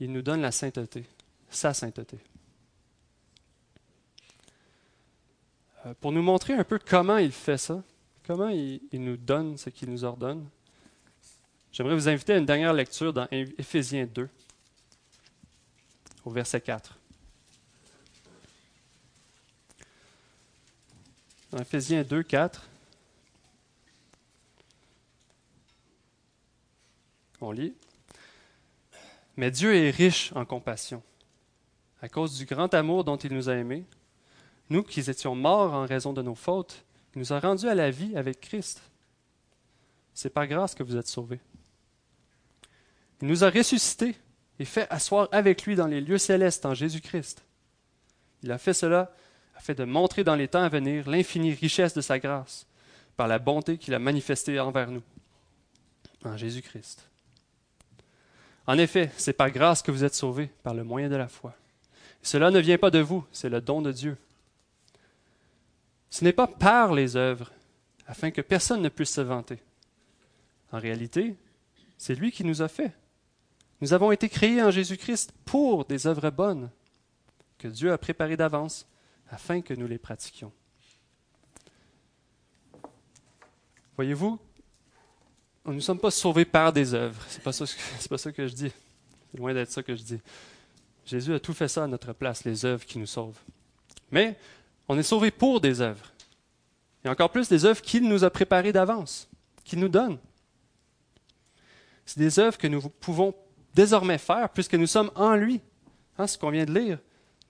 il 0.00 0.10
nous 0.10 0.22
donne 0.22 0.40
la 0.40 0.50
sainteté, 0.50 1.04
sa 1.48 1.72
sainteté. 1.72 2.18
Euh, 5.86 5.94
pour 6.00 6.10
nous 6.10 6.22
montrer 6.22 6.54
un 6.54 6.64
peu 6.64 6.80
comment 6.84 7.18
il 7.18 7.30
fait 7.30 7.58
ça, 7.58 7.80
comment 8.26 8.48
il, 8.48 8.80
nous 8.94 9.16
donne 9.16 9.56
ce 9.56 9.70
qu'il 9.70 9.88
nous 9.88 10.02
ordonne, 10.02 10.48
j'aimerais 11.70 11.94
vous 11.94 12.08
inviter 12.08 12.32
à 12.32 12.38
une 12.38 12.46
dernière 12.46 12.72
lecture 12.72 13.12
dans 13.12 13.28
Éphésiens 13.30 14.06
2, 14.06 14.28
au 16.24 16.30
verset 16.30 16.60
4. 16.60 16.98
Dans 21.50 21.58
Éphésiens 21.58 22.02
2, 22.02 22.22
4, 22.22 22.68
on 27.40 27.52
lit. 27.52 27.74
Mais 29.36 29.50
Dieu 29.50 29.74
est 29.74 29.90
riche 29.90 30.32
en 30.34 30.44
compassion. 30.44 31.02
À 32.00 32.08
cause 32.08 32.36
du 32.36 32.44
grand 32.44 32.72
amour 32.74 33.04
dont 33.04 33.16
il 33.16 33.32
nous 33.32 33.48
a 33.48 33.54
aimés, 33.54 33.84
nous 34.70 34.82
qui 34.82 35.00
étions 35.00 35.34
morts 35.34 35.74
en 35.74 35.86
raison 35.86 36.12
de 36.12 36.22
nos 36.22 36.34
fautes, 36.34 36.84
il 37.14 37.20
nous 37.20 37.32
a 37.32 37.40
rendus 37.40 37.68
à 37.68 37.74
la 37.74 37.90
vie 37.90 38.16
avec 38.16 38.40
Christ. 38.40 38.82
C'est 40.14 40.30
par 40.30 40.46
grâce 40.46 40.74
que 40.74 40.82
vous 40.82 40.96
êtes 40.96 41.08
sauvés. 41.08 41.40
Il 43.20 43.28
nous 43.28 43.44
a 43.44 43.50
ressuscités 43.50 44.16
et 44.58 44.64
fait 44.64 44.86
asseoir 44.90 45.28
avec 45.32 45.64
lui 45.64 45.76
dans 45.76 45.86
les 45.86 46.00
lieux 46.00 46.18
célestes 46.18 46.66
en 46.66 46.74
Jésus-Christ. 46.74 47.42
Il 48.42 48.52
a 48.52 48.58
fait 48.58 48.74
cela 48.74 49.12
afin 49.56 49.74
de 49.74 49.84
montrer 49.84 50.24
dans 50.24 50.34
les 50.34 50.48
temps 50.48 50.62
à 50.62 50.68
venir 50.68 51.08
l'infinie 51.08 51.54
richesse 51.54 51.94
de 51.94 52.00
sa 52.00 52.18
grâce 52.18 52.66
par 53.16 53.28
la 53.28 53.38
bonté 53.38 53.78
qu'il 53.78 53.94
a 53.94 53.98
manifestée 53.98 54.58
envers 54.60 54.90
nous 54.90 55.02
en 56.24 56.36
Jésus-Christ. 56.36 57.08
En 58.66 58.78
effet, 58.78 59.10
c'est 59.16 59.34
par 59.34 59.50
grâce 59.50 59.82
que 59.82 59.90
vous 59.90 60.04
êtes 60.04 60.14
sauvés, 60.14 60.50
par 60.62 60.74
le 60.74 60.84
moyen 60.84 61.08
de 61.08 61.16
la 61.16 61.28
foi. 61.28 61.54
cela 62.22 62.50
ne 62.50 62.58
vient 62.58 62.78
pas 62.78 62.90
de 62.90 63.00
vous, 63.00 63.24
c'est 63.30 63.50
le 63.50 63.60
don 63.60 63.82
de 63.82 63.92
Dieu. 63.92 64.16
Ce 66.08 66.24
n'est 66.24 66.32
pas 66.32 66.46
par 66.46 66.94
les 66.94 67.16
œuvres, 67.16 67.52
afin 68.06 68.30
que 68.30 68.40
personne 68.40 68.80
ne 68.80 68.88
puisse 68.88 69.12
se 69.12 69.20
vanter. 69.20 69.58
En 70.72 70.78
réalité, 70.78 71.36
c'est 71.98 72.14
lui 72.14 72.32
qui 72.32 72.44
nous 72.44 72.62
a 72.62 72.68
fait. 72.68 72.92
Nous 73.80 73.92
avons 73.92 74.12
été 74.12 74.28
créés 74.28 74.62
en 74.62 74.70
Jésus-Christ 74.70 75.32
pour 75.44 75.84
des 75.84 76.06
œuvres 76.06 76.30
bonnes, 76.30 76.70
que 77.58 77.68
Dieu 77.68 77.92
a 77.92 77.98
préparées 77.98 78.36
d'avance, 78.36 78.86
afin 79.30 79.60
que 79.60 79.74
nous 79.74 79.86
les 79.86 79.98
pratiquions. 79.98 80.52
Voyez-vous, 83.96 84.38
nous 85.64 85.74
ne 85.74 85.80
sommes 85.80 85.98
pas 85.98 86.10
sauvés 86.10 86.44
par 86.44 86.72
des 86.72 86.94
œuvres. 86.94 87.22
Ce 87.28 87.36
n'est 87.36 87.42
pas, 88.08 88.18
ça, 88.18 88.32
que 88.32 88.46
je 88.46 88.54
dis. 88.54 88.72
C'est 89.30 89.38
loin 89.38 89.54
d'être 89.54 89.70
ça 89.70 89.82
que 89.82 89.94
je 89.94 90.02
dis. 90.02 90.20
Jésus 91.06 91.34
a 91.34 91.40
tout 91.40 91.54
fait 91.54 91.68
ça 91.68 91.84
à 91.84 91.86
notre 91.86 92.12
place, 92.12 92.44
les 92.44 92.64
œuvres 92.64 92.84
qui 92.84 92.98
nous 92.98 93.06
sauvent. 93.06 93.38
Mais 94.10 94.38
on 94.88 94.98
est 94.98 95.02
sauvés 95.02 95.30
pour 95.30 95.60
des 95.60 95.80
œuvres. 95.80 96.12
Et 97.04 97.08
encore 97.08 97.30
plus 97.30 97.48
des 97.48 97.64
œuvres 97.64 97.82
qu'il 97.82 98.08
nous 98.08 98.24
a 98.24 98.30
préparées 98.30 98.72
d'avance, 98.72 99.28
qu'il 99.64 99.78
nous 99.78 99.88
donne. 99.88 100.18
C'est 102.06 102.18
des 102.18 102.38
œuvres 102.38 102.58
que 102.58 102.66
nous 102.66 102.80
pouvons 102.88 103.34
désormais 103.74 104.18
faire 104.18 104.48
puisque 104.50 104.74
nous 104.74 104.86
sommes 104.86 105.10
en 105.14 105.34
lui. 105.34 105.60
Hein, 106.18 106.26
ce 106.26 106.38
qu'on 106.38 106.50
vient 106.50 106.64
de 106.64 106.78
lire. 106.78 106.98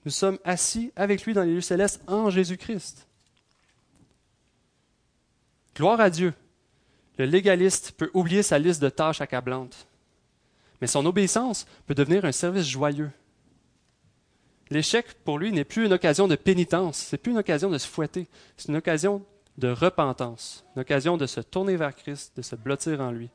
Nous 0.05 0.11
sommes 0.11 0.39
assis 0.43 0.91
avec 0.95 1.23
lui 1.23 1.33
dans 1.33 1.43
les 1.43 1.53
lieux 1.53 1.61
célestes 1.61 2.01
en 2.07 2.29
Jésus-Christ. 2.29 3.07
Gloire 5.75 5.99
à 5.99 6.09
Dieu 6.09 6.33
le 7.17 7.25
légaliste 7.25 7.93
peut 7.93 8.11
oublier 8.13 8.43
sa 8.43 8.59
liste 8.59 8.81
de 8.81 8.89
tâches 8.89 9.21
accablantes, 9.21 9.87
mais 10.81 10.87
son 10.87 11.05
obéissance 11.05 11.65
peut 11.85 11.95
devenir 11.95 12.25
un 12.25 12.31
service 12.31 12.67
joyeux. 12.67 13.11
L'échec, 14.69 15.13
pour 15.23 15.37
lui, 15.37 15.51
n'est 15.51 15.63
plus 15.63 15.85
une 15.85 15.93
occasion 15.93 16.27
de 16.27 16.35
pénitence, 16.35 16.97
c'est 16.97 17.17
plus 17.17 17.31
une 17.31 17.37
occasion 17.37 17.69
de 17.69 17.77
se 17.77 17.87
fouetter, 17.87 18.27
c'est 18.57 18.69
une 18.69 18.77
occasion 18.77 19.23
de 19.57 19.69
repentance, 19.69 20.65
une 20.75 20.81
occasion 20.81 21.17
de 21.17 21.25
se 21.25 21.39
tourner 21.39 21.77
vers 21.77 21.95
Christ, 21.95 22.35
de 22.35 22.41
se 22.41 22.55
blottir 22.55 22.99
en 22.99 23.11
lui. 23.11 23.29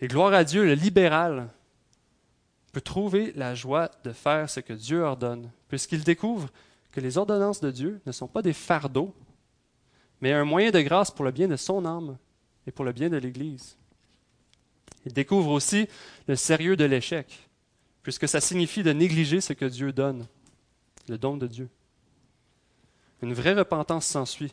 Et 0.00 0.08
gloire 0.08 0.34
à 0.34 0.44
Dieu, 0.44 0.64
le 0.64 0.74
libéral 0.74 1.48
peut 2.72 2.80
trouver 2.80 3.32
la 3.34 3.54
joie 3.54 3.90
de 4.04 4.12
faire 4.12 4.50
ce 4.50 4.60
que 4.60 4.74
Dieu 4.74 5.00
ordonne, 5.02 5.50
puisqu'il 5.68 6.04
découvre 6.04 6.48
que 6.92 7.00
les 7.00 7.16
ordonnances 7.16 7.60
de 7.60 7.70
Dieu 7.70 8.00
ne 8.04 8.12
sont 8.12 8.28
pas 8.28 8.42
des 8.42 8.52
fardeaux, 8.52 9.14
mais 10.20 10.32
un 10.32 10.44
moyen 10.44 10.70
de 10.70 10.80
grâce 10.80 11.10
pour 11.10 11.24
le 11.24 11.30
bien 11.30 11.48
de 11.48 11.56
son 11.56 11.84
âme 11.86 12.18
et 12.66 12.70
pour 12.70 12.84
le 12.84 12.92
bien 12.92 13.08
de 13.08 13.16
l'Église. 13.16 13.76
Il 15.06 15.12
découvre 15.12 15.50
aussi 15.50 15.88
le 16.26 16.36
sérieux 16.36 16.76
de 16.76 16.84
l'échec, 16.84 17.48
puisque 18.02 18.28
ça 18.28 18.40
signifie 18.40 18.82
de 18.82 18.92
négliger 18.92 19.40
ce 19.40 19.52
que 19.52 19.64
Dieu 19.64 19.92
donne, 19.92 20.26
le 21.08 21.16
don 21.16 21.36
de 21.36 21.46
Dieu. 21.46 21.68
Une 23.22 23.32
vraie 23.32 23.54
repentance 23.54 24.06
s'ensuit, 24.06 24.52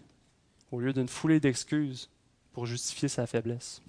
au 0.71 0.79
lieu 0.79 0.93
d'une 0.93 1.07
foulée 1.07 1.39
d'excuses 1.39 2.09
pour 2.53 2.65
justifier 2.65 3.09
sa 3.09 3.27
faiblesse. 3.27 3.81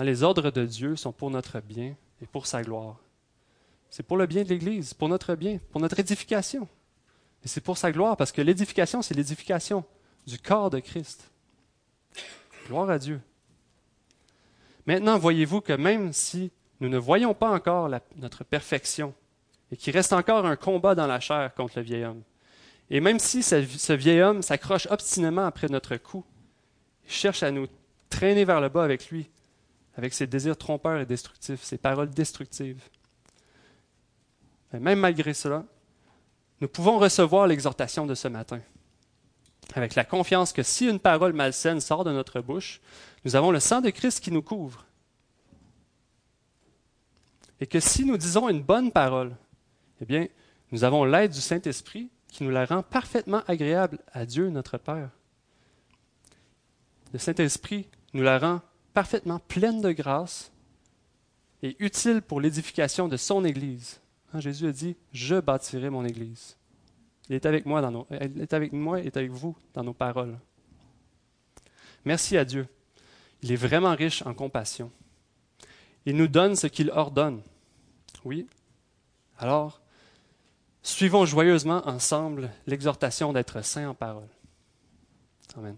Hein, 0.00 0.04
les 0.04 0.22
ordres 0.22 0.50
de 0.50 0.64
Dieu 0.64 0.96
sont 0.96 1.12
pour 1.12 1.30
notre 1.30 1.60
bien 1.60 1.94
et 2.22 2.26
pour 2.26 2.46
sa 2.46 2.62
gloire. 2.62 2.96
C'est 3.90 4.02
pour 4.02 4.16
le 4.16 4.24
bien 4.24 4.44
de 4.44 4.48
l'Église, 4.48 4.94
pour 4.94 5.10
notre 5.10 5.34
bien, 5.34 5.58
pour 5.72 5.80
notre 5.80 6.00
édification. 6.00 6.66
Et 7.44 7.48
c'est 7.48 7.60
pour 7.60 7.76
sa 7.76 7.92
gloire, 7.92 8.16
parce 8.16 8.32
que 8.32 8.40
l'édification, 8.40 9.02
c'est 9.02 9.12
l'édification 9.12 9.84
du 10.26 10.38
corps 10.38 10.70
de 10.70 10.80
Christ. 10.80 11.30
Gloire 12.66 12.88
à 12.88 12.98
Dieu. 12.98 13.20
Maintenant, 14.86 15.18
voyez-vous 15.18 15.60
que 15.60 15.74
même 15.74 16.14
si 16.14 16.50
nous 16.80 16.88
ne 16.88 16.96
voyons 16.96 17.34
pas 17.34 17.50
encore 17.50 17.90
notre 18.16 18.42
perfection, 18.42 19.12
et 19.70 19.76
qu'il 19.76 19.92
reste 19.92 20.14
encore 20.14 20.46
un 20.46 20.56
combat 20.56 20.94
dans 20.94 21.06
la 21.06 21.20
chair 21.20 21.52
contre 21.54 21.74
le 21.76 21.82
vieil 21.82 22.04
homme, 22.04 22.22
et 22.88 23.00
même 23.00 23.18
si 23.18 23.42
ce, 23.42 23.92
vieil 23.92 24.22
homme 24.22 24.40
s'accroche 24.40 24.86
obstinément 24.90 25.44
après 25.44 25.68
notre 25.68 25.98
cou, 25.98 26.24
il 27.04 27.12
cherche 27.12 27.42
à 27.42 27.50
nous 27.50 27.66
traîner 28.08 28.46
vers 28.46 28.62
le 28.62 28.70
bas 28.70 28.82
avec 28.82 29.10
lui, 29.10 29.28
avec 29.96 30.14
ses 30.14 30.26
désirs 30.26 30.56
trompeurs 30.56 31.00
et 31.00 31.06
destructifs, 31.06 31.62
ses 31.62 31.78
paroles 31.78 32.10
destructives, 32.10 32.82
mais 34.72 34.80
même 34.80 35.00
malgré 35.00 35.34
cela, 35.34 35.64
nous 36.60 36.68
pouvons 36.68 36.98
recevoir 36.98 37.46
l'exhortation 37.46 38.06
de 38.06 38.14
ce 38.14 38.28
matin, 38.28 38.60
avec 39.74 39.94
la 39.94 40.04
confiance 40.04 40.52
que 40.52 40.62
si 40.62 40.86
une 40.86 41.00
parole 41.00 41.32
malsaine 41.32 41.80
sort 41.80 42.04
de 42.04 42.12
notre 42.12 42.40
bouche, 42.40 42.80
nous 43.24 43.36
avons 43.36 43.50
le 43.50 43.60
sang 43.60 43.80
de 43.80 43.90
Christ 43.90 44.22
qui 44.22 44.30
nous 44.30 44.42
couvre. 44.42 44.84
Et 47.60 47.66
que 47.66 47.80
si 47.80 48.04
nous 48.04 48.16
disons 48.16 48.48
une 48.48 48.62
bonne 48.62 48.90
parole, 48.90 49.36
eh 50.00 50.06
bien, 50.06 50.28
nous 50.72 50.84
avons 50.84 51.04
l'aide 51.04 51.32
du 51.32 51.40
Saint-Esprit 51.40 52.08
qui 52.28 52.44
nous 52.44 52.50
la 52.50 52.64
rend 52.64 52.82
parfaitement 52.82 53.42
agréable 53.46 53.98
à 54.12 54.24
Dieu 54.24 54.48
notre 54.50 54.78
Père. 54.78 55.10
Le 57.12 57.18
Saint-Esprit 57.18 57.88
nous 58.14 58.22
la 58.22 58.38
rend 58.38 58.60
parfaitement 58.92 59.38
pleine 59.38 59.80
de 59.80 59.92
grâce 59.92 60.52
et 61.62 61.76
utile 61.78 62.22
pour 62.22 62.40
l'édification 62.40 63.08
de 63.08 63.16
son 63.16 63.44
Église. 63.44 64.00
Hein, 64.32 64.40
Jésus 64.40 64.66
a 64.66 64.72
dit, 64.72 64.96
je 65.12 65.40
bâtirai 65.40 65.90
mon 65.90 66.04
Église. 66.04 66.56
Il 67.28 67.36
est 67.36 67.46
avec 67.46 67.66
moi, 67.66 67.80
dans 67.80 67.90
nos, 67.90 68.06
il 68.10 68.40
est 68.40 68.52
avec 68.54 68.72
moi, 68.72 69.00
est 69.00 69.16
avec 69.16 69.30
vous 69.30 69.56
dans 69.74 69.84
nos 69.84 69.94
paroles. 69.94 70.38
Merci 72.04 72.36
à 72.36 72.44
Dieu. 72.44 72.66
Il 73.42 73.52
est 73.52 73.56
vraiment 73.56 73.94
riche 73.94 74.22
en 74.26 74.34
compassion. 74.34 74.90
Il 76.06 76.16
nous 76.16 76.28
donne 76.28 76.56
ce 76.56 76.66
qu'il 76.66 76.90
ordonne. 76.90 77.42
Oui. 78.24 78.46
Alors, 79.38 79.80
suivons 80.82 81.24
joyeusement 81.24 81.86
ensemble 81.86 82.50
l'exhortation 82.66 83.32
d'être 83.32 83.62
saint 83.62 83.88
en 83.88 83.94
parole. 83.94 84.28
Amen. 85.56 85.76